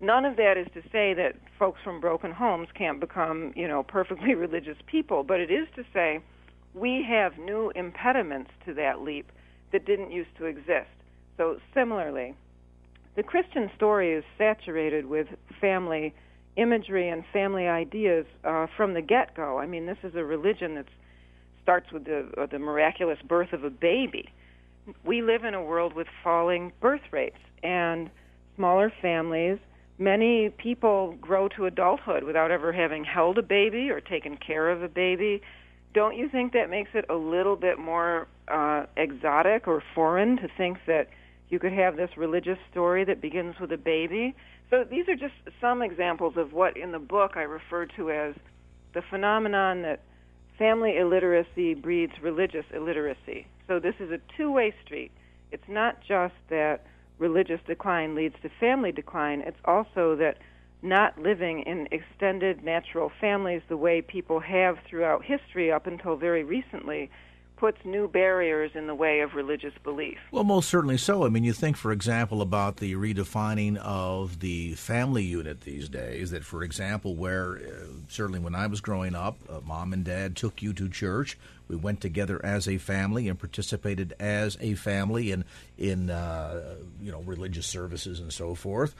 None 0.00 0.24
of 0.24 0.36
that 0.36 0.56
is 0.58 0.66
to 0.74 0.82
say 0.92 1.14
that 1.14 1.36
folks 1.58 1.80
from 1.82 2.00
broken 2.00 2.30
homes 2.30 2.68
can't 2.74 3.00
become, 3.00 3.52
you 3.56 3.66
know, 3.66 3.82
perfectly 3.82 4.34
religious 4.46 4.76
people, 4.86 5.24
but 5.24 5.40
it 5.40 5.50
is 5.50 5.66
to 5.76 5.84
say 5.92 6.20
we 6.74 7.04
have 7.08 7.38
new 7.38 7.70
impediments 7.74 8.50
to 8.66 8.74
that 8.74 9.00
leap 9.00 9.30
that 9.72 9.86
didn't 9.86 10.12
used 10.12 10.36
to 10.38 10.44
exist. 10.44 10.90
So 11.38 11.58
similarly, 11.74 12.34
the 13.16 13.22
Christian 13.22 13.70
story 13.74 14.12
is 14.12 14.24
saturated 14.36 15.06
with 15.06 15.26
family 15.60 16.14
imagery 16.56 17.08
and 17.08 17.24
family 17.32 17.66
ideas 17.66 18.26
uh, 18.44 18.66
from 18.76 18.94
the 18.94 19.02
get-go. 19.02 19.58
I 19.58 19.66
mean, 19.66 19.86
this 19.86 19.98
is 20.02 20.14
a 20.14 20.24
religion 20.24 20.74
that 20.76 20.86
starts 21.62 21.90
with 21.92 22.04
the, 22.04 22.30
uh, 22.38 22.46
the 22.46 22.58
miraculous 22.58 23.18
birth 23.26 23.52
of 23.52 23.64
a 23.64 23.70
baby. 23.70 24.30
We 25.04 25.20
live 25.20 25.44
in 25.44 25.54
a 25.54 25.62
world 25.62 25.94
with 25.94 26.06
falling 26.22 26.72
birth 26.80 27.02
rates 27.10 27.36
and 27.62 28.10
smaller 28.56 28.92
families 29.02 29.58
many 29.98 30.50
people 30.50 31.16
grow 31.20 31.48
to 31.48 31.66
adulthood 31.66 32.24
without 32.24 32.50
ever 32.50 32.72
having 32.72 33.04
held 33.04 33.38
a 33.38 33.42
baby 33.42 33.90
or 33.90 34.00
taken 34.00 34.36
care 34.36 34.70
of 34.70 34.82
a 34.82 34.88
baby. 34.88 35.40
Don't 35.94 36.16
you 36.16 36.28
think 36.28 36.52
that 36.52 36.68
makes 36.68 36.90
it 36.94 37.06
a 37.08 37.14
little 37.14 37.56
bit 37.56 37.78
more 37.78 38.28
uh, 38.48 38.84
exotic 38.96 39.66
or 39.66 39.82
foreign 39.94 40.36
to 40.36 40.48
think 40.56 40.78
that 40.86 41.08
you 41.48 41.58
could 41.58 41.72
have 41.72 41.96
this 41.96 42.10
religious 42.16 42.58
story 42.70 43.04
that 43.04 43.20
begins 43.20 43.54
with 43.60 43.72
a 43.72 43.78
baby? 43.78 44.34
So 44.68 44.84
these 44.84 45.08
are 45.08 45.16
just 45.16 45.34
some 45.60 45.80
examples 45.80 46.34
of 46.36 46.52
what 46.52 46.76
in 46.76 46.92
the 46.92 46.98
book 46.98 47.32
I 47.36 47.42
refer 47.42 47.86
to 47.96 48.10
as 48.10 48.34
the 48.94 49.02
phenomenon 49.08 49.82
that 49.82 50.02
family 50.58 50.96
illiteracy 50.96 51.74
breeds 51.74 52.12
religious 52.22 52.64
illiteracy. 52.74 53.46
So 53.68 53.78
this 53.78 53.94
is 54.00 54.10
a 54.10 54.18
two-way 54.36 54.74
street. 54.84 55.12
It's 55.52 55.68
not 55.68 56.00
just 56.00 56.34
that 56.50 56.84
religious 57.18 57.60
decline 57.66 58.14
leads 58.14 58.34
to 58.42 58.50
family 58.60 58.92
decline, 58.92 59.40
it's 59.40 59.60
also 59.64 60.16
that 60.16 60.38
not 60.82 61.18
living 61.18 61.62
in 61.62 61.88
extended 61.90 62.62
natural 62.62 63.10
families 63.20 63.62
the 63.68 63.76
way 63.76 64.02
people 64.02 64.40
have 64.40 64.78
throughout 64.88 65.24
history 65.24 65.72
up 65.72 65.86
until 65.86 66.16
very 66.16 66.44
recently 66.44 67.10
puts 67.56 67.78
new 67.84 68.06
barriers 68.06 68.72
in 68.74 68.86
the 68.86 68.94
way 68.94 69.20
of 69.20 69.34
religious 69.34 69.72
belief. 69.82 70.18
Well, 70.30 70.44
most 70.44 70.68
certainly 70.68 70.98
so. 70.98 71.24
I 71.24 71.30
mean, 71.30 71.42
you 71.42 71.54
think, 71.54 71.76
for 71.76 71.90
example, 71.90 72.42
about 72.42 72.76
the 72.76 72.94
redefining 72.94 73.78
of 73.78 74.40
the 74.40 74.74
family 74.74 75.24
unit 75.24 75.62
these 75.62 75.88
days, 75.88 76.30
that, 76.30 76.44
for 76.44 76.62
example, 76.62 77.16
where 77.16 77.56
uh, 77.56 77.86
certainly 78.08 78.40
when 78.40 78.54
I 78.54 78.66
was 78.66 78.80
growing 78.80 79.14
up, 79.14 79.38
uh, 79.48 79.60
mom 79.64 79.92
and 79.92 80.04
dad 80.04 80.36
took 80.36 80.62
you 80.62 80.72
to 80.74 80.88
church. 80.88 81.38
We 81.68 81.76
went 81.76 82.00
together 82.00 82.40
as 82.44 82.68
a 82.68 82.78
family 82.78 83.28
and 83.28 83.38
participated 83.38 84.14
as 84.20 84.56
a 84.60 84.74
family 84.74 85.32
in, 85.32 85.44
in 85.78 86.10
uh, 86.10 86.76
you 87.00 87.12
know, 87.12 87.20
religious 87.22 87.66
services 87.66 88.20
and 88.20 88.32
so 88.32 88.54
forth. 88.54 88.94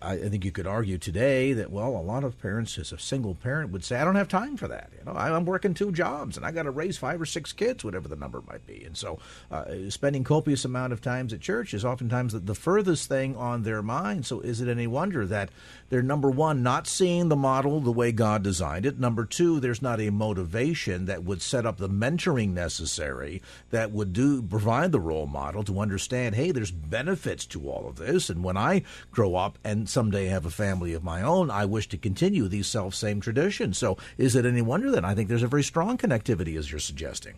I, 0.00 0.14
I, 0.14 0.28
think 0.28 0.44
you 0.44 0.52
could 0.52 0.66
argue 0.66 0.98
today 0.98 1.52
that 1.54 1.70
well, 1.70 1.96
a 1.96 2.02
lot 2.02 2.24
of 2.24 2.40
parents, 2.40 2.78
as 2.78 2.92
a 2.92 2.98
single 2.98 3.34
parent, 3.34 3.70
would 3.70 3.84
say, 3.84 3.96
"I 3.96 4.04
don't 4.04 4.16
have 4.16 4.28
time 4.28 4.56
for 4.56 4.68
that. 4.68 4.90
You 4.98 5.04
know, 5.04 5.18
I'm 5.18 5.44
working 5.44 5.74
two 5.74 5.92
jobs 5.92 6.36
and 6.36 6.44
I 6.44 6.50
got 6.50 6.64
to 6.64 6.70
raise 6.70 6.98
five 6.98 7.20
or 7.20 7.26
six 7.26 7.52
kids, 7.52 7.84
whatever 7.84 8.08
the 8.08 8.16
number 8.16 8.42
might 8.42 8.66
be." 8.66 8.84
And 8.84 8.96
so, 8.96 9.18
uh, 9.50 9.90
spending 9.90 10.24
copious 10.24 10.64
amount 10.64 10.92
of 10.92 11.00
times 11.00 11.32
at 11.32 11.40
church 11.40 11.74
is 11.74 11.84
oftentimes 11.84 12.32
the, 12.32 12.40
the 12.40 12.54
furthest 12.54 13.08
thing 13.08 13.36
on 13.36 13.62
their 13.62 13.82
mind. 13.82 14.26
So, 14.26 14.40
is 14.40 14.60
it 14.60 14.68
any 14.68 14.86
wonder 14.86 15.26
that 15.26 15.50
they're 15.88 16.02
number 16.02 16.30
one, 16.30 16.62
not 16.62 16.86
seeing 16.86 17.28
the 17.28 17.36
model 17.36 17.80
the 17.80 17.92
way 17.92 18.12
God 18.12 18.42
designed 18.42 18.86
it? 18.86 18.98
Number 18.98 19.24
two, 19.24 19.60
there's 19.60 19.82
not 19.82 20.00
a 20.00 20.10
motivation 20.10 21.06
that 21.06 21.24
would 21.24 21.42
set 21.42 21.66
up 21.66 21.78
the 21.78 21.88
mentoring 22.12 22.50
necessary 22.50 23.42
that 23.70 23.90
would 23.90 24.12
do 24.12 24.42
provide 24.42 24.92
the 24.92 25.00
role 25.00 25.26
model 25.26 25.62
to 25.64 25.80
understand, 25.80 26.34
hey, 26.34 26.50
there's 26.50 26.70
benefits 26.70 27.46
to 27.46 27.68
all 27.68 27.88
of 27.88 27.96
this, 27.96 28.30
and 28.30 28.44
when 28.44 28.56
I 28.56 28.82
grow 29.10 29.36
up 29.36 29.58
and 29.64 29.88
someday 29.88 30.26
have 30.26 30.46
a 30.46 30.50
family 30.50 30.92
of 30.94 31.04
my 31.04 31.22
own, 31.22 31.50
I 31.50 31.64
wish 31.64 31.88
to 31.88 31.96
continue 31.96 32.48
these 32.48 32.66
self 32.66 32.94
same 32.94 33.20
traditions. 33.20 33.78
So 33.78 33.96
is 34.18 34.36
it 34.36 34.46
any 34.46 34.62
wonder 34.62 34.90
that 34.90 35.04
I 35.04 35.14
think 35.14 35.28
there's 35.28 35.42
a 35.42 35.48
very 35.48 35.62
strong 35.64 35.98
connectivity 35.98 36.56
as 36.58 36.70
you're 36.70 36.80
suggesting? 36.80 37.34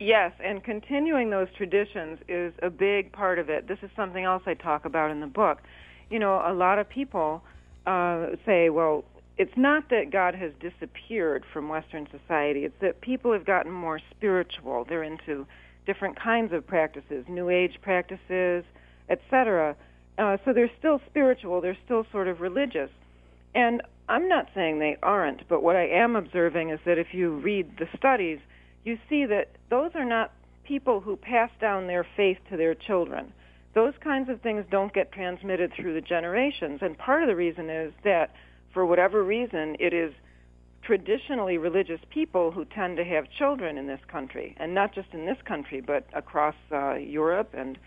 Yes, 0.00 0.32
and 0.42 0.62
continuing 0.62 1.30
those 1.30 1.48
traditions 1.56 2.18
is 2.28 2.52
a 2.62 2.68
big 2.68 3.12
part 3.12 3.38
of 3.38 3.48
it. 3.48 3.68
This 3.68 3.78
is 3.82 3.90
something 3.94 4.24
else 4.24 4.42
I 4.44 4.54
talk 4.54 4.84
about 4.84 5.10
in 5.10 5.20
the 5.20 5.26
book. 5.26 5.62
You 6.10 6.18
know, 6.18 6.42
a 6.44 6.52
lot 6.52 6.78
of 6.78 6.88
people 6.88 7.42
uh, 7.86 8.36
say, 8.44 8.70
well, 8.70 9.04
it's 9.36 9.56
not 9.56 9.90
that 9.90 10.10
God 10.10 10.34
has 10.34 10.52
disappeared 10.60 11.44
from 11.52 11.68
Western 11.68 12.06
society. 12.10 12.64
It's 12.64 12.80
that 12.80 13.00
people 13.00 13.32
have 13.32 13.44
gotten 13.44 13.72
more 13.72 14.00
spiritual. 14.10 14.84
They're 14.88 15.02
into 15.02 15.46
different 15.86 16.18
kinds 16.18 16.52
of 16.52 16.66
practices, 16.66 17.24
New 17.28 17.50
Age 17.50 17.78
practices, 17.82 18.64
etc. 19.08 19.76
Uh, 20.18 20.36
so 20.44 20.52
they're 20.52 20.70
still 20.78 21.00
spiritual. 21.06 21.60
They're 21.60 21.78
still 21.84 22.06
sort 22.12 22.28
of 22.28 22.40
religious. 22.40 22.90
And 23.54 23.82
I'm 24.08 24.28
not 24.28 24.48
saying 24.54 24.78
they 24.78 24.96
aren't, 25.02 25.48
but 25.48 25.62
what 25.62 25.76
I 25.76 25.86
am 25.86 26.16
observing 26.16 26.70
is 26.70 26.80
that 26.84 26.98
if 26.98 27.12
you 27.12 27.32
read 27.32 27.78
the 27.78 27.88
studies, 27.96 28.38
you 28.84 28.98
see 29.08 29.24
that 29.26 29.48
those 29.70 29.92
are 29.94 30.04
not 30.04 30.32
people 30.64 31.00
who 31.00 31.16
pass 31.16 31.50
down 31.60 31.86
their 31.86 32.06
faith 32.16 32.38
to 32.50 32.56
their 32.56 32.74
children. 32.74 33.32
Those 33.74 33.94
kinds 34.02 34.28
of 34.28 34.40
things 34.40 34.64
don't 34.70 34.92
get 34.92 35.10
transmitted 35.10 35.72
through 35.74 35.94
the 35.94 36.00
generations. 36.00 36.80
And 36.82 36.96
part 36.96 37.22
of 37.22 37.28
the 37.28 37.36
reason 37.36 37.70
is 37.70 37.92
that, 38.04 38.30
for 38.74 38.84
whatever 38.84 39.22
reason, 39.22 39.76
it 39.80 39.94
is 39.94 40.12
traditionally 40.82 41.56
religious 41.56 42.00
people 42.10 42.50
who 42.50 42.64
tend 42.66 42.98
to 42.98 43.04
have 43.04 43.24
children 43.38 43.78
in 43.78 43.86
this 43.86 44.00
country, 44.08 44.54
and 44.58 44.74
not 44.74 44.94
just 44.94 45.08
in 45.12 45.24
this 45.24 45.38
country, 45.46 45.80
but 45.80 46.06
across 46.12 46.54
uh, 46.70 46.94
Europe 46.94 47.54
and 47.56 47.78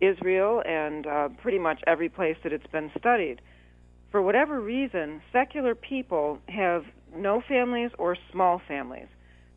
Israel 0.00 0.62
and 0.64 1.06
uh, 1.06 1.28
pretty 1.42 1.58
much 1.58 1.80
every 1.86 2.08
place 2.08 2.36
that 2.44 2.52
it's 2.52 2.66
been 2.68 2.90
studied. 2.98 3.40
For 4.10 4.22
whatever 4.22 4.60
reason, 4.60 5.20
secular 5.32 5.74
people 5.74 6.38
have 6.48 6.84
no 7.16 7.42
families 7.48 7.90
or 7.98 8.16
small 8.30 8.60
families. 8.68 9.08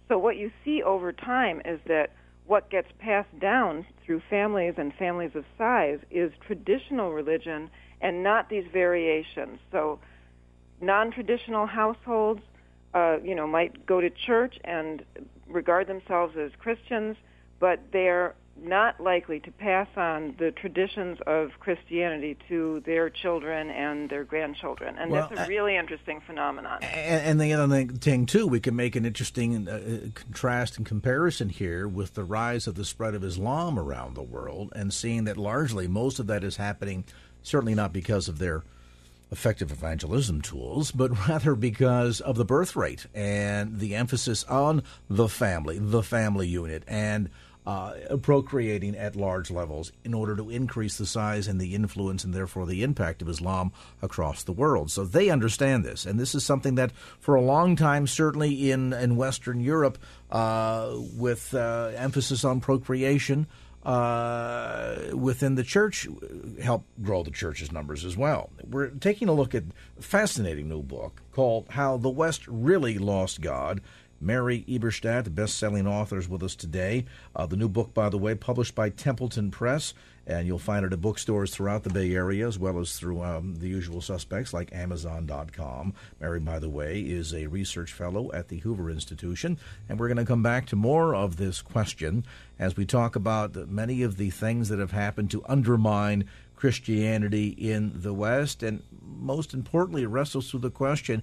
So 0.08 0.18
what 0.18 0.38
you 0.38 0.52
see 0.64 0.82
over 0.82 1.12
time 1.12 1.62
is 1.66 1.80
that 1.88 2.12
what 2.46 2.70
gets 2.70 2.88
passed 2.98 3.38
down 3.40 3.86
through 4.06 4.22
families 4.30 4.76
and 4.78 4.94
families 4.94 5.32
of 5.36 5.44
size 5.58 6.00
is 6.10 6.32
traditional 6.46 7.12
religion 7.12 7.70
and 8.02 8.24
not 8.24 8.50
these 8.50 8.64
variations. 8.72 9.60
So 9.72 10.00
non-traditional 10.82 11.66
households, 11.66 12.42
uh, 12.94 13.18
you 13.24 13.36
know, 13.36 13.48
might 13.48 13.86
go 13.86 14.02
to 14.02 14.10
church 14.10 14.56
and 14.64 15.04
regard 15.48 15.88
themselves 15.88 16.36
as 16.38 16.52
Christians, 16.60 17.18
but 17.60 17.80
they're 17.92 18.36
not 18.62 19.00
likely 19.00 19.40
to 19.40 19.52
pass 19.52 19.88
on 19.96 20.36
the 20.40 20.52
traditions 20.52 21.20
of 21.28 21.52
Christianity 21.60 22.38
to 22.50 22.82
their 22.86 23.10
children 23.10 23.70
and 23.70 24.10
their 24.10 24.24
grandchildren, 24.24 24.98
and 24.98 25.12
well, 25.12 25.28
that's 25.30 25.48
a 25.48 25.48
really 25.48 25.78
uh, 25.78 25.82
interesting 25.82 26.22
phenomenon. 26.22 26.80
And, 26.82 27.40
and, 27.40 27.42
the 27.42 27.54
other 27.54 27.86
thing 27.86 28.26
too, 28.26 28.48
we 28.48 28.60
can 28.60 28.76
make 28.76 28.96
an 28.96 29.06
interesting 29.06 29.68
uh, 29.68 30.10
contrast 30.14 30.78
and 30.78 30.86
comparison 30.86 31.50
here 31.50 31.88
with 31.88 32.16
the 32.16 32.24
rise 32.24 32.68
of 32.68 32.76
the 32.76 32.86
spread 32.86 33.14
of 33.14 33.24
Islam 33.24 33.78
around 33.78 34.16
the 34.16 34.24
world, 34.24 34.74
and 34.76 34.94
seeing 34.94 35.26
that 35.26 35.38
largely 35.38 35.88
most 35.88 36.20
of 36.20 36.28
that 36.28 36.44
is 36.44 36.58
happening, 36.58 37.06
certainly 37.44 37.76
not 37.76 37.94
because 37.94 38.28
of 38.28 38.40
their 38.40 38.64
effective 39.32 39.72
evangelism 39.72 40.42
tools, 40.42 40.92
but 40.92 41.28
rather 41.28 41.56
because 41.56 42.22
of 42.22 42.36
the 42.36 42.46
birth 42.46 42.76
rate 42.76 43.06
and 43.14 43.80
the 43.80 43.96
emphasis 43.96 44.44
on 44.46 44.84
the 45.10 45.28
family, 45.28 45.78
the 45.80 46.04
family 46.04 46.48
unit, 46.48 46.84
and 46.88 47.30
uh, 47.68 48.16
procreating 48.22 48.96
at 48.96 49.18
large 49.18 49.52
levels 49.52 49.92
in 50.06 50.14
order 50.14 50.38
to 50.38 50.50
increase 50.50 50.98
the 50.98 51.06
size 51.06 51.50
and 51.50 51.60
the 51.60 51.76
influence 51.76 52.24
and 52.24 52.34
therefore 52.34 52.66
the 52.66 52.82
impact 52.82 53.22
of 53.22 53.28
Islam 53.28 53.74
across 54.02 54.44
the 54.44 54.54
world. 54.54 54.90
So 54.90 55.04
they 55.04 55.30
understand 55.30 55.84
this, 55.84 56.06
and 56.06 56.18
this 56.18 56.34
is 56.34 56.46
something 56.46 56.76
that 56.76 56.94
for 57.20 57.36
a 57.36 57.42
long 57.42 57.76
time, 57.76 58.08
certainly 58.08 58.72
in, 58.72 58.94
in 58.94 59.18
Western 59.18 59.60
Europe, 59.60 59.98
uh, 60.32 60.94
with 61.18 61.54
uh, 61.54 61.92
emphasis 61.98 62.46
on 62.46 62.62
procreation, 62.62 63.48
uh, 63.88 65.16
within 65.16 65.56
the 65.56 65.64
church 65.64 66.08
help 66.62 66.84
grow 67.02 67.24
the 67.24 67.32
church's 67.32 67.72
numbers 67.72 68.04
as 68.04 68.18
well. 68.18 68.50
We're 68.70 68.90
taking 68.90 69.30
a 69.30 69.34
look 69.34 69.56
at 69.56 69.64
a 69.98 70.02
fascinating 70.02 70.68
new 70.68 70.84
book 70.84 71.22
called 71.32 71.68
How 71.70 71.98
the 71.98 72.10
West 72.10 72.46
Really 72.48 72.98
Lost 72.98 73.40
God 73.40 73.82
Mary 74.20 74.66
Eberstadt, 74.68 75.26
the 75.26 75.30
best-selling 75.30 75.88
author, 75.88 76.18
is 76.18 76.28
with 76.28 76.44
us 76.44 76.56
today. 76.56 77.06
Uh, 77.36 77.46
the 77.46 77.56
new 77.56 77.70
book, 77.70 77.94
by 77.94 78.10
the 78.10 78.18
way, 78.18 78.36
published 78.36 78.76
by 78.76 78.90
Templeton 78.90 79.52
Press, 79.52 79.94
and 80.28 80.46
you'll 80.46 80.60
find 80.60 80.86
it 80.86 80.92
at 80.92 81.02
bookstores 81.02 81.52
throughout 81.52 81.84
the 81.84 81.90
Bay 81.90 82.14
Area 82.14 82.46
as 82.46 82.60
well 82.60 82.80
as 82.80 82.98
through 82.98 83.24
um, 83.24 83.56
the 83.56 83.68
usual 83.68 84.02
suspects 84.02 84.54
like 84.54 84.74
Amazon.com. 84.74 85.94
Mary, 86.20 86.40
by 86.42 86.60
the 86.60 86.70
way, 86.70 87.00
is 87.00 87.34
a 87.34 87.48
research 87.48 87.94
fellow 87.94 88.30
at 88.34 88.50
the 88.50 88.58
Hoover 88.60 88.90
Institution, 88.92 89.58
and 89.88 90.00
we're 90.00 90.10
going 90.10 90.18
to 90.18 90.26
come 90.26 90.44
back 90.44 90.68
to 90.68 90.76
more 90.76 91.16
of 91.16 91.38
this 91.38 91.62
question 91.62 92.26
as 92.60 92.76
we 92.76 92.86
talk 92.86 93.16
about 93.16 93.56
many 93.70 94.04
of 94.04 94.18
the 94.18 94.30
things 94.30 94.68
that 94.68 94.80
have 94.80 94.92
happened 94.92 95.32
to 95.32 95.44
undermine 95.48 96.26
Christianity 96.58 97.50
in 97.50 97.94
the 98.02 98.14
West, 98.14 98.64
and 98.64 98.82
most 99.02 99.54
importantly, 99.54 100.06
wrestles 100.06 100.50
through 100.50 100.62
the 100.62 100.72
question 100.72 101.22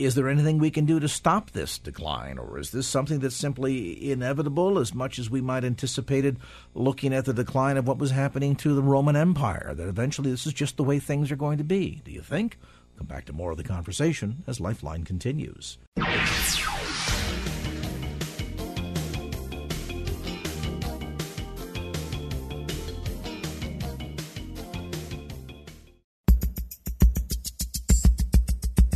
is 0.00 0.14
there 0.14 0.28
anything 0.28 0.58
we 0.58 0.70
can 0.70 0.86
do 0.86 0.98
to 0.98 1.08
stop 1.08 1.50
this 1.50 1.78
decline, 1.78 2.38
or 2.38 2.58
is 2.58 2.70
this 2.70 2.86
something 2.86 3.20
that's 3.20 3.36
simply 3.36 4.10
inevitable 4.10 4.78
as 4.78 4.94
much 4.94 5.18
as 5.18 5.28
we 5.28 5.42
might 5.42 5.62
anticipated 5.62 6.38
looking 6.74 7.12
at 7.12 7.26
the 7.26 7.34
decline 7.34 7.76
of 7.76 7.86
what 7.86 7.98
was 7.98 8.10
happening 8.10 8.56
to 8.56 8.74
the 8.74 8.82
Roman 8.82 9.14
Empire, 9.14 9.74
that 9.74 9.88
eventually 9.88 10.30
this 10.30 10.46
is 10.46 10.54
just 10.54 10.78
the 10.78 10.84
way 10.84 10.98
things 10.98 11.30
are 11.30 11.36
going 11.36 11.58
to 11.58 11.64
be? 11.64 12.00
Do 12.04 12.10
you 12.10 12.22
think? 12.22 12.58
Come 12.96 13.06
back 13.06 13.26
to 13.26 13.32
more 13.34 13.50
of 13.50 13.58
the 13.58 13.64
conversation 13.64 14.42
as 14.46 14.58
Lifeline 14.58 15.04
continues. 15.04 15.76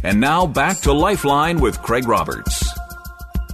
And 0.05 0.21
now 0.21 0.47
back 0.47 0.81
to 0.81 0.93
Lifeline 0.93 1.61
with 1.61 1.81
Craig 1.81 2.07
Roberts. 2.07 2.63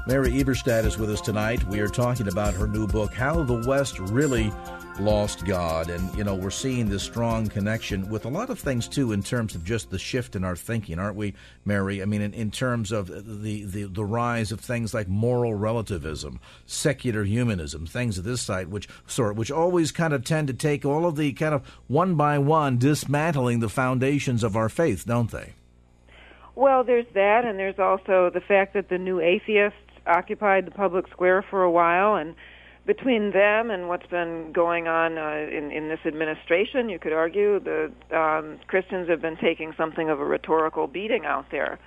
Mary 0.09 0.33
Eberstadt 0.33 0.85
is 0.85 0.99
with 0.99 1.09
us 1.09 1.21
tonight. 1.21 1.63
We 1.69 1.79
are 1.79 1.87
talking 1.87 2.27
about 2.27 2.55
her 2.55 2.67
new 2.67 2.89
book, 2.89 3.15
How 3.15 3.45
the 3.45 3.63
West 3.69 4.01
Really 4.01 4.53
Lost 4.99 5.47
God. 5.47 5.89
And, 5.89 6.13
you 6.19 6.25
know, 6.25 6.35
we're 6.35 6.51
seeing 6.51 6.89
this 6.89 7.05
strong 7.05 7.47
connection 7.47 8.11
with 8.11 8.25
a 8.25 8.29
lot 8.29 8.51
of 8.51 8.59
things, 8.59 8.89
too, 8.89 9.13
in 9.13 9.23
terms 9.23 9.55
of 9.55 9.65
just 9.65 9.91
the 9.91 9.99
shift 10.01 10.35
in 10.35 10.43
our 10.43 10.57
thinking, 10.57 10.99
aren't 10.99 11.15
we, 11.15 11.35
Mary? 11.65 12.03
I 12.03 12.05
mean, 12.05 12.21
in, 12.21 12.35
in 12.35 12.51
terms 12.51 12.91
of 12.91 13.07
the, 13.07 13.65
the, 13.65 13.85
the 13.85 14.05
rise 14.05 14.51
of 14.51 14.59
things 14.59 14.93
like 14.93 15.07
moral 15.07 15.55
relativism, 15.55 16.41
secular 16.67 17.23
humanism, 17.23 17.87
things 17.87 18.19
of 18.19 18.25
this 18.25 18.43
sort, 18.43 18.69
which 18.69 18.89
sort, 19.07 19.37
which 19.37 19.53
always 19.53 19.93
kind 19.93 20.13
of 20.13 20.25
tend 20.25 20.49
to 20.49 20.55
take 20.55 20.85
all 20.85 21.07
of 21.07 21.15
the 21.15 21.33
kind 21.33 21.55
of 21.55 21.65
one 21.87 22.17
by 22.17 22.39
one 22.39 22.77
dismantling 22.77 23.61
the 23.61 23.69
foundations 23.69 24.43
of 24.43 24.57
our 24.57 24.69
faith, 24.69 25.07
don't 25.07 25.31
they? 25.31 25.55
Well, 26.61 26.85
there's 26.85 27.07
that, 27.14 27.46
and 27.46 27.59
there's 27.59 27.79
also 27.79 28.31
the 28.35 28.42
fact 28.46 28.75
that 28.75 28.90
the 28.90 28.99
new 28.99 29.18
atheists 29.18 29.79
occupied 30.07 30.66
the 30.66 30.70
public 30.70 31.09
square 31.09 31.42
for 31.49 31.62
a 31.62 31.70
while, 31.70 32.16
and 32.16 32.35
between 32.85 33.31
them 33.31 33.70
and 33.70 33.88
what's 33.88 34.07
been 34.09 34.53
going 34.53 34.87
on 34.87 35.16
uh, 35.16 35.49
in, 35.51 35.70
in 35.70 35.88
this 35.88 36.01
administration, 36.05 36.90
you 36.90 36.99
could 36.99 37.14
argue 37.14 37.61
the 37.61 37.90
um, 38.14 38.59
Christians 38.66 39.09
have 39.09 39.23
been 39.23 39.38
taking 39.38 39.73
something 39.79 40.11
of 40.11 40.20
a 40.20 40.25
rhetorical 40.27 40.87
beating 40.87 41.25
out 41.25 41.46
there. 41.51 41.79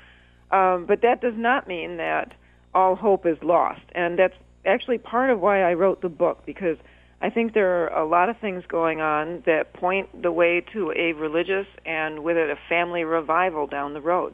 Um, 0.50 0.88
but 0.88 1.04
that 1.04 1.22
does 1.22 1.36
not 1.38 1.68
mean 1.68 1.98
that 1.98 2.34
all 2.74 2.96
hope 2.96 3.28
is 3.28 3.38
lost, 3.44 3.84
and 3.94 4.18
that's 4.18 4.34
actually 4.66 4.98
part 4.98 5.30
of 5.30 5.40
why 5.40 5.62
I 5.62 5.76
wrote 5.76 6.02
the 6.02 6.10
book 6.10 6.48
because 6.48 6.78
I 7.22 7.30
think 7.30 7.54
there 7.54 7.86
are 7.86 8.02
a 8.02 8.10
lot 8.10 8.30
of 8.30 8.40
things 8.40 8.64
going 8.68 9.02
on 9.02 9.44
that 9.46 9.74
point 9.74 10.24
the 10.24 10.32
way 10.32 10.66
to 10.74 10.92
a 10.98 11.14
religious 11.14 11.68
and 11.86 12.24
with 12.24 12.38
it 12.38 12.50
a 12.50 12.58
family 12.68 13.04
revival 13.04 13.68
down 13.68 13.94
the 13.94 14.02
road. 14.02 14.34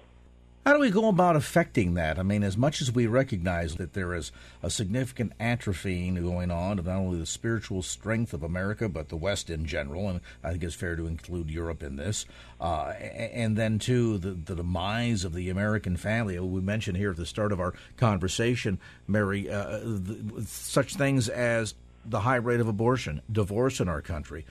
How 0.70 0.76
do 0.76 0.82
we 0.82 0.92
go 0.92 1.08
about 1.08 1.36
affecting 1.36 1.96
that? 1.96 2.20
I 2.20 2.22
mean, 2.22 2.44
as 2.44 2.56
much 2.56 2.80
as 2.80 2.92
we 2.92 3.08
recognize 3.08 3.78
that 3.78 3.94
there 3.94 4.14
is 4.14 4.32
a 4.62 4.70
significant 4.70 5.36
atrophying 5.40 6.22
going 6.22 6.52
on 6.52 6.78
of 6.78 6.86
not 6.86 6.98
only 6.98 7.18
the 7.18 7.26
spiritual 7.26 7.82
strength 7.82 8.36
of 8.36 8.44
America, 8.44 8.88
but 8.88 9.10
the 9.10 9.16
West 9.16 9.50
in 9.50 9.66
general, 9.66 10.08
and 10.08 10.22
I 10.44 10.52
think 10.52 10.64
it's 10.64 10.76
fair 10.76 10.96
to 10.96 11.08
include 11.08 11.50
Europe 11.50 11.82
in 11.82 11.96
this, 11.96 12.28
uh, 12.62 12.90
and 12.92 13.58
then, 13.58 13.80
too, 13.80 14.20
the, 14.20 14.30
the, 14.30 14.58
demise 14.58 15.24
of 15.24 15.34
the 15.34 15.50
American 15.50 15.98
family. 15.98 16.38
We 16.38 16.62
mentioned 16.62 16.98
here 16.98 17.10
at 17.10 17.18
the 17.18 17.26
start 17.26 17.52
of 17.52 17.60
our 17.60 17.74
conversation, 17.98 18.78
Mary, 19.08 19.50
uh, 19.50 19.80
the, 19.80 20.46
such 20.46 20.94
things 20.94 21.30
as 21.30 21.74
the 22.06 22.20
high 22.20 22.36
rate 22.36 22.60
of 22.60 22.68
abortion, 22.68 23.24
divorce 23.32 23.80
in 23.80 23.90
our 23.90 24.04
country 24.04 24.46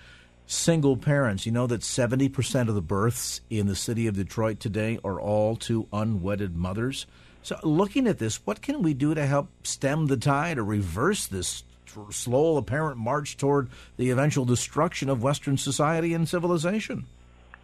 single 0.49 0.97
parents. 0.97 1.47
You 1.47 1.53
know 1.53 1.67
that 1.69 1.83
70% 1.83 2.69
of 2.69 2.75
the 2.75 2.83
births 2.83 3.41
in 3.51 3.67
the 3.69 3.77
city 3.77 4.07
of 4.09 4.17
Detroit 4.17 4.59
today 4.59 4.99
are 5.05 5.21
all 5.21 5.55
to 5.57 5.87
unwedded 5.93 6.57
mothers. 6.57 7.07
So, 7.43 7.57
looking 7.63 8.09
at 8.09 8.19
this, 8.19 8.45
what 8.45 8.63
can 8.63 8.83
we 8.83 8.95
do 8.95 9.15
to 9.15 9.25
help 9.25 9.49
stem 9.63 10.07
the 10.07 10.17
tide 10.17 10.59
or 10.59 10.65
reverse 10.65 11.27
this 11.27 11.63
slow, 12.11 12.57
apparent 12.57 12.99
march 12.99 13.37
toward 13.37 13.69
the 13.97 14.11
eventual 14.11 14.45
destruction 14.45 15.09
of 15.09 15.23
Western 15.23 15.57
society 15.57 16.15
and 16.15 16.29
civilization? 16.29 17.07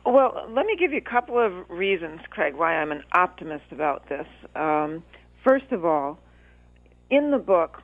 Well, 0.06 0.46
let 0.50 0.66
me 0.66 0.76
give 0.76 0.92
you 0.92 0.98
a 0.98 1.10
couple 1.10 1.38
of 1.38 1.68
reasons, 1.70 2.20
Craig, 2.30 2.54
why 2.54 2.76
I'm 2.76 2.92
an 2.92 3.04
optimist 3.12 3.64
about 3.70 4.08
this. 4.08 4.26
Um, 4.54 5.02
first 5.42 5.72
of 5.72 5.84
all, 5.84 6.18
in 7.10 7.30
the 7.30 7.38
book, 7.38 7.82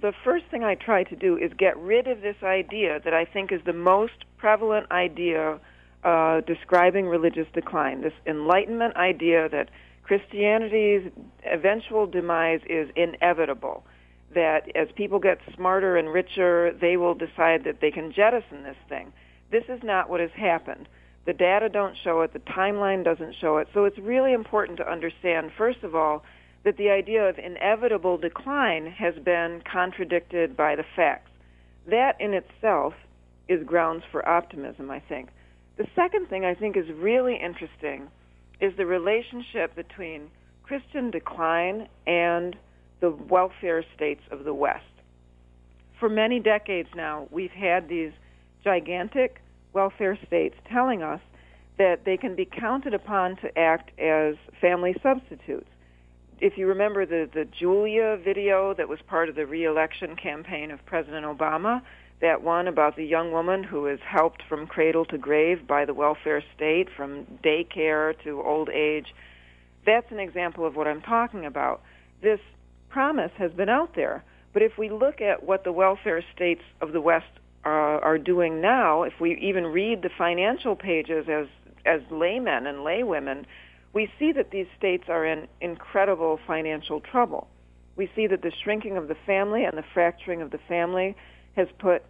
the 0.00 0.12
first 0.24 0.44
thing 0.50 0.64
I 0.64 0.74
try 0.74 1.04
to 1.04 1.16
do 1.16 1.36
is 1.36 1.52
get 1.58 1.76
rid 1.78 2.06
of 2.06 2.20
this 2.20 2.36
idea 2.42 3.00
that 3.04 3.14
I 3.14 3.24
think 3.24 3.52
is 3.52 3.60
the 3.64 3.72
most 3.72 4.24
prevalent 4.38 4.90
idea 4.90 5.58
uh, 6.04 6.40
describing 6.42 7.06
religious 7.06 7.46
decline. 7.52 8.00
This 8.00 8.12
Enlightenment 8.26 8.96
idea 8.96 9.48
that 9.50 9.68
Christianity's 10.02 11.10
eventual 11.44 12.06
demise 12.06 12.60
is 12.68 12.88
inevitable. 12.96 13.84
That 14.34 14.74
as 14.74 14.88
people 14.94 15.18
get 15.18 15.38
smarter 15.54 15.96
and 15.96 16.08
richer, 16.08 16.72
they 16.80 16.96
will 16.96 17.14
decide 17.14 17.64
that 17.64 17.80
they 17.80 17.90
can 17.90 18.12
jettison 18.12 18.62
this 18.62 18.76
thing. 18.88 19.12
This 19.50 19.64
is 19.68 19.80
not 19.82 20.08
what 20.08 20.20
has 20.20 20.30
happened. 20.34 20.88
The 21.26 21.32
data 21.32 21.68
don't 21.68 21.96
show 22.02 22.22
it. 22.22 22.32
The 22.32 22.38
timeline 22.40 23.04
doesn't 23.04 23.34
show 23.40 23.58
it. 23.58 23.68
So 23.74 23.84
it's 23.84 23.98
really 23.98 24.32
important 24.32 24.78
to 24.78 24.90
understand, 24.90 25.50
first 25.56 25.82
of 25.82 25.94
all, 25.94 26.24
that 26.64 26.76
the 26.76 26.90
idea 26.90 27.28
of 27.28 27.38
inevitable 27.38 28.18
decline 28.18 28.86
has 28.86 29.14
been 29.24 29.62
contradicted 29.70 30.56
by 30.56 30.76
the 30.76 30.84
facts. 30.94 31.30
That 31.88 32.20
in 32.20 32.34
itself 32.34 32.94
is 33.48 33.64
grounds 33.64 34.04
for 34.12 34.28
optimism, 34.28 34.90
I 34.90 35.00
think. 35.00 35.30
The 35.76 35.86
second 35.96 36.28
thing 36.28 36.44
I 36.44 36.54
think 36.54 36.76
is 36.76 36.90
really 36.94 37.36
interesting 37.36 38.08
is 38.60 38.76
the 38.76 38.84
relationship 38.84 39.74
between 39.74 40.30
Christian 40.62 41.10
decline 41.10 41.88
and 42.06 42.54
the 43.00 43.10
welfare 43.10 43.82
states 43.96 44.20
of 44.30 44.44
the 44.44 44.52
West. 44.52 44.84
For 45.98 46.08
many 46.08 46.38
decades 46.38 46.90
now, 46.94 47.26
we've 47.30 47.50
had 47.50 47.88
these 47.88 48.12
gigantic 48.62 49.40
welfare 49.72 50.18
states 50.26 50.56
telling 50.70 51.02
us 51.02 51.20
that 51.78 52.04
they 52.04 52.18
can 52.18 52.36
be 52.36 52.44
counted 52.44 52.92
upon 52.92 53.36
to 53.36 53.58
act 53.58 53.98
as 53.98 54.34
family 54.60 54.94
substitutes. 55.02 55.69
If 56.40 56.56
you 56.56 56.66
remember 56.68 57.04
the, 57.04 57.28
the 57.32 57.44
Julia 57.44 58.16
video 58.16 58.72
that 58.74 58.88
was 58.88 58.98
part 59.06 59.28
of 59.28 59.34
the 59.34 59.44
reelection 59.44 60.16
campaign 60.16 60.70
of 60.70 60.84
President 60.86 61.26
Obama, 61.26 61.82
that 62.22 62.42
one 62.42 62.66
about 62.66 62.96
the 62.96 63.04
young 63.04 63.30
woman 63.30 63.62
who 63.62 63.86
is 63.86 64.00
helped 64.02 64.42
from 64.48 64.66
cradle 64.66 65.04
to 65.06 65.18
grave 65.18 65.66
by 65.66 65.84
the 65.84 65.92
welfare 65.92 66.42
state, 66.56 66.88
from 66.96 67.26
daycare 67.44 68.14
to 68.24 68.40
old 68.40 68.70
age, 68.70 69.14
that's 69.84 70.10
an 70.10 70.18
example 70.18 70.66
of 70.66 70.76
what 70.76 70.86
I'm 70.86 71.02
talking 71.02 71.44
about. 71.44 71.82
This 72.22 72.40
promise 72.88 73.32
has 73.36 73.52
been 73.52 73.68
out 73.68 73.94
there, 73.94 74.24
but 74.54 74.62
if 74.62 74.78
we 74.78 74.88
look 74.88 75.20
at 75.20 75.44
what 75.44 75.64
the 75.64 75.72
welfare 75.72 76.24
states 76.34 76.62
of 76.80 76.92
the 76.92 77.02
West 77.02 77.26
uh, 77.66 77.68
are 77.68 78.18
doing 78.18 78.62
now, 78.62 79.02
if 79.02 79.12
we 79.20 79.36
even 79.36 79.66
read 79.66 80.00
the 80.00 80.10
financial 80.16 80.74
pages 80.74 81.26
as 81.28 81.46
as 81.86 82.02
laymen 82.10 82.66
and 82.66 82.78
laywomen, 82.78 83.46
we 83.92 84.08
see 84.18 84.32
that 84.32 84.50
these 84.50 84.66
states 84.78 85.04
are 85.08 85.26
in 85.26 85.48
incredible 85.60 86.38
financial 86.46 87.00
trouble. 87.00 87.48
We 87.96 88.08
see 88.14 88.26
that 88.28 88.42
the 88.42 88.52
shrinking 88.62 88.96
of 88.96 89.08
the 89.08 89.16
family 89.26 89.64
and 89.64 89.76
the 89.76 89.84
fracturing 89.92 90.42
of 90.42 90.50
the 90.50 90.60
family 90.68 91.16
has 91.56 91.68
put 91.78 92.02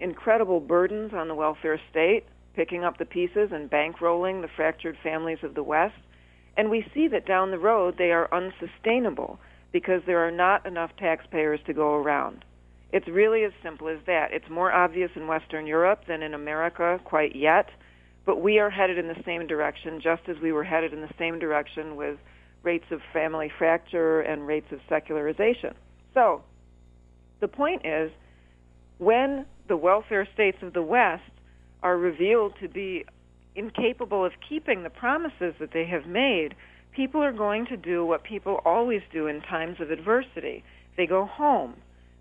incredible 0.00 0.60
burdens 0.60 1.12
on 1.14 1.28
the 1.28 1.34
welfare 1.34 1.80
state, 1.90 2.24
picking 2.54 2.84
up 2.84 2.98
the 2.98 3.04
pieces 3.04 3.50
and 3.52 3.70
bankrolling 3.70 4.42
the 4.42 4.48
fractured 4.56 4.96
families 5.02 5.38
of 5.42 5.54
the 5.54 5.62
West. 5.62 5.94
And 6.56 6.68
we 6.68 6.84
see 6.92 7.06
that 7.08 7.26
down 7.26 7.50
the 7.50 7.58
road 7.58 7.94
they 7.96 8.10
are 8.10 8.28
unsustainable 8.34 9.38
because 9.72 10.02
there 10.06 10.26
are 10.26 10.32
not 10.32 10.66
enough 10.66 10.90
taxpayers 10.98 11.60
to 11.66 11.72
go 11.72 11.94
around. 11.94 12.44
It's 12.92 13.06
really 13.06 13.44
as 13.44 13.52
simple 13.62 13.88
as 13.88 13.98
that. 14.06 14.32
It's 14.32 14.50
more 14.50 14.72
obvious 14.72 15.12
in 15.14 15.28
Western 15.28 15.66
Europe 15.66 16.02
than 16.08 16.22
in 16.22 16.34
America 16.34 16.98
quite 17.04 17.36
yet, 17.36 17.68
but 18.30 18.40
we 18.40 18.60
are 18.60 18.70
headed 18.70 18.96
in 18.96 19.08
the 19.08 19.20
same 19.26 19.48
direction 19.48 20.00
just 20.00 20.22
as 20.28 20.36
we 20.40 20.52
were 20.52 20.62
headed 20.62 20.92
in 20.92 21.00
the 21.00 21.12
same 21.18 21.40
direction 21.40 21.96
with 21.96 22.16
rates 22.62 22.84
of 22.92 23.00
family 23.12 23.50
fracture 23.58 24.20
and 24.20 24.46
rates 24.46 24.68
of 24.70 24.78
secularization. 24.88 25.74
So, 26.14 26.44
the 27.40 27.48
point 27.48 27.84
is 27.84 28.12
when 28.98 29.46
the 29.66 29.76
welfare 29.76 30.28
states 30.32 30.58
of 30.62 30.74
the 30.74 30.82
West 30.82 31.28
are 31.82 31.98
revealed 31.98 32.54
to 32.60 32.68
be 32.68 33.04
incapable 33.56 34.24
of 34.24 34.30
keeping 34.48 34.84
the 34.84 34.90
promises 34.90 35.54
that 35.58 35.72
they 35.72 35.86
have 35.86 36.06
made, 36.06 36.54
people 36.94 37.20
are 37.20 37.32
going 37.32 37.66
to 37.66 37.76
do 37.76 38.06
what 38.06 38.22
people 38.22 38.60
always 38.64 39.02
do 39.12 39.26
in 39.26 39.40
times 39.40 39.80
of 39.80 39.90
adversity. 39.90 40.62
They 40.96 41.08
go 41.08 41.26
home. 41.26 41.74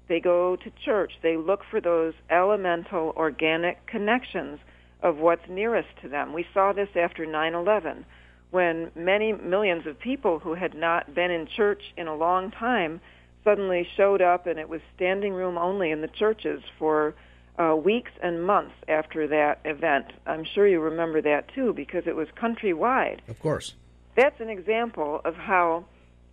They 0.08 0.20
go 0.20 0.56
to 0.56 0.72
church. 0.84 1.12
They 1.22 1.38
look 1.38 1.60
for 1.70 1.80
those 1.80 2.16
elemental 2.32 3.14
organic 3.16 3.86
connections 3.86 4.58
of 5.02 5.18
what's 5.18 5.48
nearest 5.48 5.90
to 6.02 6.10
them. 6.10 6.34
We 6.34 6.46
saw 6.54 6.74
this 6.74 6.90
after 6.96 7.26
9/11 7.26 8.06
when 8.52 8.92
many 8.96 9.32
millions 9.32 9.86
of 9.86 10.00
people 10.00 10.40
who 10.40 10.56
had 10.56 10.74
not 10.74 11.14
been 11.14 11.32
in 11.32 11.46
church 11.46 11.94
in 11.96 12.08
a 12.08 12.16
long 12.16 12.52
time 12.52 13.00
suddenly 13.44 13.88
showed 13.96 14.22
up 14.22 14.48
and 14.48 14.60
it 14.60 14.68
was 14.68 14.82
standing 14.96 15.34
room 15.34 15.58
only 15.58 15.92
in 15.92 16.02
the 16.02 16.08
churches 16.08 16.62
for 16.78 17.16
uh, 17.60 17.76
weeks 17.76 18.12
and 18.24 18.44
months 18.44 18.74
after 18.88 19.28
that 19.28 19.60
event. 19.66 20.06
I'm 20.26 20.46
sure 20.46 20.68
you 20.68 20.80
remember 20.80 21.22
that 21.22 21.54
too 21.54 21.74
because 21.74 22.04
it 22.08 22.16
was 22.16 22.28
countrywide. 22.42 23.20
Of 23.28 23.40
course. 23.40 23.76
That's 24.16 24.40
an 24.40 24.50
example 24.50 25.22
of 25.26 25.36
how 25.36 25.86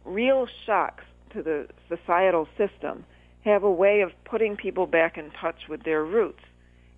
real 0.04 0.46
shocks 0.64 1.04
to 1.30 1.42
the 1.42 1.68
societal 1.88 2.48
system 2.56 3.04
have 3.44 3.62
a 3.62 3.70
way 3.70 4.00
of 4.00 4.12
putting 4.24 4.56
people 4.56 4.86
back 4.86 5.18
in 5.18 5.30
touch 5.30 5.68
with 5.68 5.82
their 5.82 6.04
roots. 6.04 6.42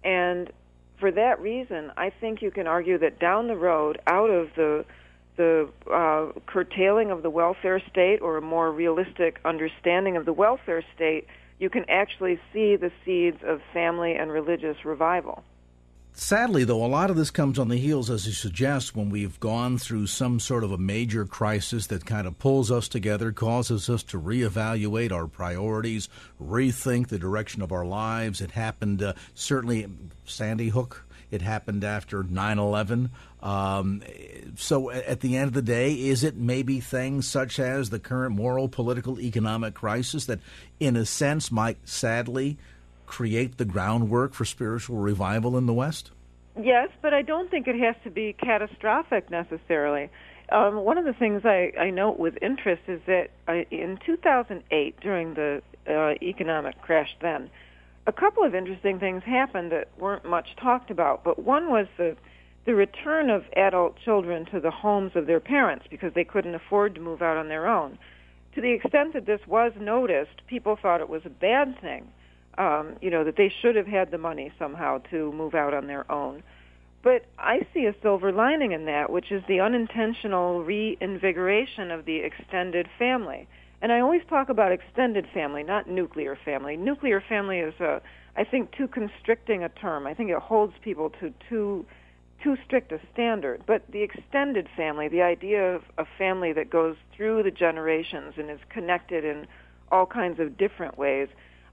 And 0.05 0.51
for 0.99 1.11
that 1.13 1.41
reason, 1.41 1.93
I 1.97 2.11
think 2.11 2.43
you 2.43 2.51
can 2.51 2.67
argue 2.67 2.99
that 2.99 3.19
down 3.19 3.49
the 3.49 3.57
road, 3.57 4.01
out 4.07 4.31
of 4.31 4.49
the 4.57 4.85
the 5.37 5.69
uh, 5.89 6.33
curtailing 6.47 7.13
of 7.13 7.23
the 7.23 7.31
welfare 7.31 7.81
state 7.89 8.21
or 8.21 8.37
a 8.39 8.43
more 8.43 8.73
realistic 8.73 9.39
understanding 9.45 10.17
of 10.17 10.25
the 10.25 10.33
welfare 10.33 10.83
state, 10.97 11.29
you 11.61 11.71
can 11.71 11.85
actually 11.89 12.41
see 12.53 12.75
the 12.75 12.91
seeds 13.05 13.39
of 13.47 13.61
family 13.73 14.15
and 14.15 14.33
religious 14.33 14.85
revival. 14.85 15.45
Sadly, 16.21 16.65
though, 16.65 16.85
a 16.85 16.87
lot 16.87 17.11
of 17.11 17.17
this 17.17 17.31
comes 17.31 17.61
on 17.61 17.69
the 17.69 17.77
heels, 17.77 18.11
as 18.11 18.27
you 18.27 18.33
suggest, 18.33 18.97
when 18.97 19.09
we've 19.09 19.39
gone 19.39 19.79
through 19.79 20.09
some 20.09 20.41
sort 20.41 20.65
of 20.65 20.73
a 20.73 20.77
major 20.77 21.25
crisis 21.25 21.87
that 21.87 22.07
kind 22.07 22.27
of 22.27 22.41
pulls 22.41 22.73
us 22.73 22.89
together, 22.89 23.31
causes 23.31 23.89
us 23.89 24.03
to 24.03 24.21
reevaluate 24.21 25.13
our 25.13 25.29
priorities, 25.29 26.09
rethink 26.43 27.07
the 27.07 27.21
direction 27.21 27.63
of 27.63 27.71
our 27.71 27.85
lives. 27.85 28.41
It 28.41 28.51
happened 28.51 29.01
uh, 29.01 29.13
certainly 29.35 29.87
Sandy 30.25 30.71
Hook 30.71 31.05
it 31.31 31.43
happened 31.43 31.85
after 31.85 32.23
9 32.23 32.59
11. 32.59 33.11
Um, 33.43 34.03
so, 34.57 34.91
at 34.91 35.21
the 35.21 35.37
end 35.37 35.49
of 35.49 35.53
the 35.53 35.63
day, 35.63 35.93
is 35.93 36.25
it 36.25 36.37
maybe 36.37 36.81
things 36.81 37.29
such 37.29 37.61
as 37.61 37.91
the 37.91 38.01
current 38.01 38.35
moral, 38.35 38.69
political, 38.69 39.21
economic 39.21 39.75
crisis 39.75 40.25
that, 40.27 40.41
in 40.81 40.97
a 40.97 41.05
sense, 41.05 41.53
might 41.53 41.87
sadly 41.87 42.59
create 43.09 43.59
the 43.59 43.65
groundwork 43.65 44.35
for 44.35 44.45
spiritual 44.45 44.99
revival 44.99 45.57
in 45.57 45.67
the 45.67 45.73
West? 45.73 46.13
Yes, 46.61 46.89
but 47.03 47.15
I 47.15 47.23
don't 47.23 47.51
think 47.51 47.67
it 47.67 47.79
has 47.81 47.97
to 48.05 48.11
be 48.11 48.33
catastrophic 48.33 49.31
necessarily. 49.31 50.11
Um, 50.51 50.77
one 50.77 50.99
of 50.99 51.05
the 51.05 51.13
things 51.13 51.43
I, 51.45 51.73
I 51.79 51.91
note 51.91 52.19
with 52.19 52.39
interest 52.41 52.83
is 52.87 53.01
that 53.07 53.29
I, 53.47 53.67
in 53.71 53.99
2008, 54.05 55.01
during 55.01 55.35
the 55.35 55.63
uh, 55.89 56.15
economic 56.23 56.81
crash 56.81 57.11
then, 57.21 57.51
a 58.07 58.13
couple 58.13 58.45
of 58.45 58.55
interesting 58.55 58.99
things 58.99 59.23
happened 59.25 59.73
that 59.73 59.89
weren't 59.99 60.25
much 60.25 60.57
talked 60.57 60.91
about. 60.91 61.25
But 61.25 61.39
one 61.39 61.71
was 61.71 61.87
the 61.97 62.17
the 62.65 62.75
return 62.75 63.31
of 63.31 63.45
adult 63.57 63.97
children 64.05 64.45
to 64.45 64.61
the 64.61 64.71
homes 64.71 65.13
of 65.15 65.27
their 65.27 65.41
parents 65.41 65.87
because 65.89 66.13
they 66.13 66.25
couldn't 66.25 66.55
afford 66.55 66.95
to 66.95 67.01
move 67.01 67.23
out 67.23 67.39
on 67.39 67.49
their 67.49 67.67
own. 67.67 67.99
To 68.55 68.61
the 68.61 68.73
extent 68.73 69.15
that 69.15 69.25
this 69.25 69.41
was 69.47 69.73
noticed, 69.81 70.47
people 70.47 70.77
thought 70.77 71.01
it 71.01 71.09
was 71.09 71.23
a 71.25 71.31
bad 71.31 71.81
thing. 71.81 72.09
Um, 72.59 72.97
you 73.01 73.11
know 73.11 73.25
that 73.25 73.37
they 73.37 73.53
should 73.63 73.77
have 73.77 73.87
had 73.87 74.11
the 74.11 74.19
money 74.19 74.53
somehow 74.59 74.99
to 75.11 75.33
move 75.33 75.55
out 75.55 75.73
on 75.73 75.87
their 75.87 76.11
own. 76.11 76.43
But 77.03 77.25
I 77.39 77.61
see 77.73 77.87
a 77.87 77.95
silver 78.03 78.33
lining 78.33 78.73
in 78.73 78.85
that, 78.87 79.11
which 79.11 79.31
is 79.31 79.43
the 79.47 79.61
unintentional 79.61 80.65
reinvigoration 80.65 81.93
of 81.93 82.05
the 82.05 82.17
extended 82.17 82.89
family. 82.99 83.47
And 83.81 83.93
I 83.93 84.01
always 84.01 84.23
talk 84.29 84.49
about 84.49 84.73
extended 84.73 85.27
family, 85.33 85.63
not 85.63 85.89
nuclear 85.89 86.37
family. 86.45 86.77
Nuclear 86.77 87.21
family 87.21 87.61
is 87.61 87.75
a, 87.79 88.03
I 88.37 88.43
think, 88.43 88.73
too 88.73 88.89
constricting 88.89 89.63
a 89.63 89.69
term. 89.69 90.07
I 90.07 90.15
think 90.15 90.31
it 90.31 90.39
holds 90.39 90.75
people 90.83 91.11
to 91.21 91.33
too 91.49 91.87
too 92.43 92.57
strict 92.65 92.93
a 92.93 93.01
standard. 93.13 93.63
But 93.67 93.83
the 93.91 94.03
extended 94.03 94.69
family, 94.77 95.09
the 95.09 95.23
idea 95.23 95.75
of 95.75 95.83
a 95.99 96.05
family 96.19 96.53
that 96.53 96.71
goes 96.71 96.97
through 97.17 97.43
the 97.43 97.51
generations 97.51 98.35
and 98.37 98.49
is 98.51 98.61
connected 98.69 99.25
in 99.25 99.47
all 99.91 100.07
kinds 100.07 100.39
of 100.39 100.57
different 100.57 100.99
ways, 100.99 101.29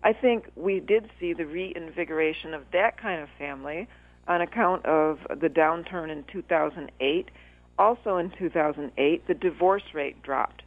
I 0.06 0.14
think 0.14 0.49
we 0.56 0.80
did 0.80 1.10
see 1.20 1.34
the 1.34 1.45
reinvigoration 1.45 2.53
of 2.53 2.64
that 2.72 2.97
kind 2.97 3.22
of 3.22 3.28
family 3.38 3.89
on 4.26 4.39
account 4.39 4.86
of 4.86 5.20
the 5.30 5.49
downturn 5.49 6.10
in 6.10 6.24
2008. 6.32 7.30
Also 7.78 8.18
in 8.18 8.32
2008, 8.39 9.28
the 9.28 9.34
divorce 9.34 9.84
rate 9.93 10.24
dropped 10.24 10.62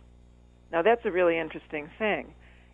now, 0.72 0.82
that's 0.82 1.04
a 1.04 1.10
really 1.10 1.38
interesting 1.38 1.90
thing. 1.98 2.32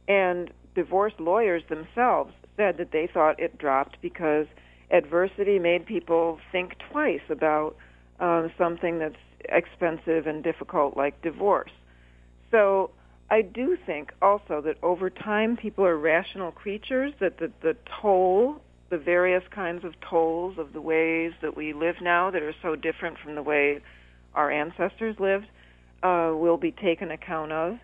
And 0.09 0.51
divorce 0.75 1.13
lawyers 1.19 1.63
themselves 1.69 2.33
said 2.57 2.77
that 2.79 2.91
they 2.93 3.07
thought 3.13 3.39
it 3.39 3.59
dropped 3.59 3.99
because 4.03 4.47
adversity 4.91 5.59
made 5.59 5.87
people 5.87 6.39
think 6.53 6.77
twice 6.91 7.23
about 7.31 7.77
um, 8.21 8.51
something 8.59 8.99
that's 8.99 9.17
expensive 9.49 10.27
and 10.27 10.43
difficult 10.43 10.97
like 10.97 11.21
divorce. 11.23 11.71
So 12.51 12.91
I 13.31 13.43
do 13.43 13.77
think 13.87 14.13
also 14.21 14.61
that 14.63 14.77
over 14.83 15.11
time 15.11 15.57
people 15.57 15.85
are 15.85 15.97
rational 15.97 16.53
creatures, 16.53 17.13
that 17.21 17.39
the, 17.39 17.51
the 17.63 17.77
toll, 18.01 18.61
the 18.91 18.99
various 18.99 19.43
kinds 19.51 19.85
of 19.85 19.95
tolls 20.01 20.59
of 20.59 20.73
the 20.73 20.81
ways 20.81 21.33
that 21.43 21.57
we 21.57 21.73
live 21.73 21.97
now 22.03 22.31
that 22.31 22.43
are 22.43 22.55
so 22.63 22.77
different 22.77 23.19
from 23.19 23.35
the 23.35 23.43
way 23.43 23.81
our 24.35 24.51
ancestors 24.51 25.17
lived, 25.19 25.47
uh, 26.03 26.33
will 26.35 26.59
be 26.59 26.71
taken 26.71 27.11
account 27.11 27.51
of, 27.51 27.79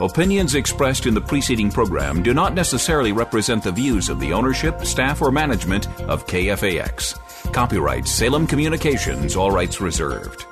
Opinions 0.00 0.54
expressed 0.54 1.04
in 1.04 1.12
the 1.12 1.20
preceding 1.20 1.70
program 1.70 2.22
do 2.22 2.32
not 2.32 2.54
necessarily 2.54 3.12
represent 3.12 3.62
the 3.62 3.72
views 3.72 4.08
of 4.08 4.18
the 4.18 4.32
ownership, 4.32 4.86
staff, 4.86 5.20
or 5.20 5.30
management 5.30 5.88
of 6.02 6.26
KFAX. 6.26 7.18
Copyright 7.52 8.06
Salem 8.06 8.46
Communications, 8.46 9.36
all 9.36 9.50
rights 9.50 9.80
reserved. 9.80 10.46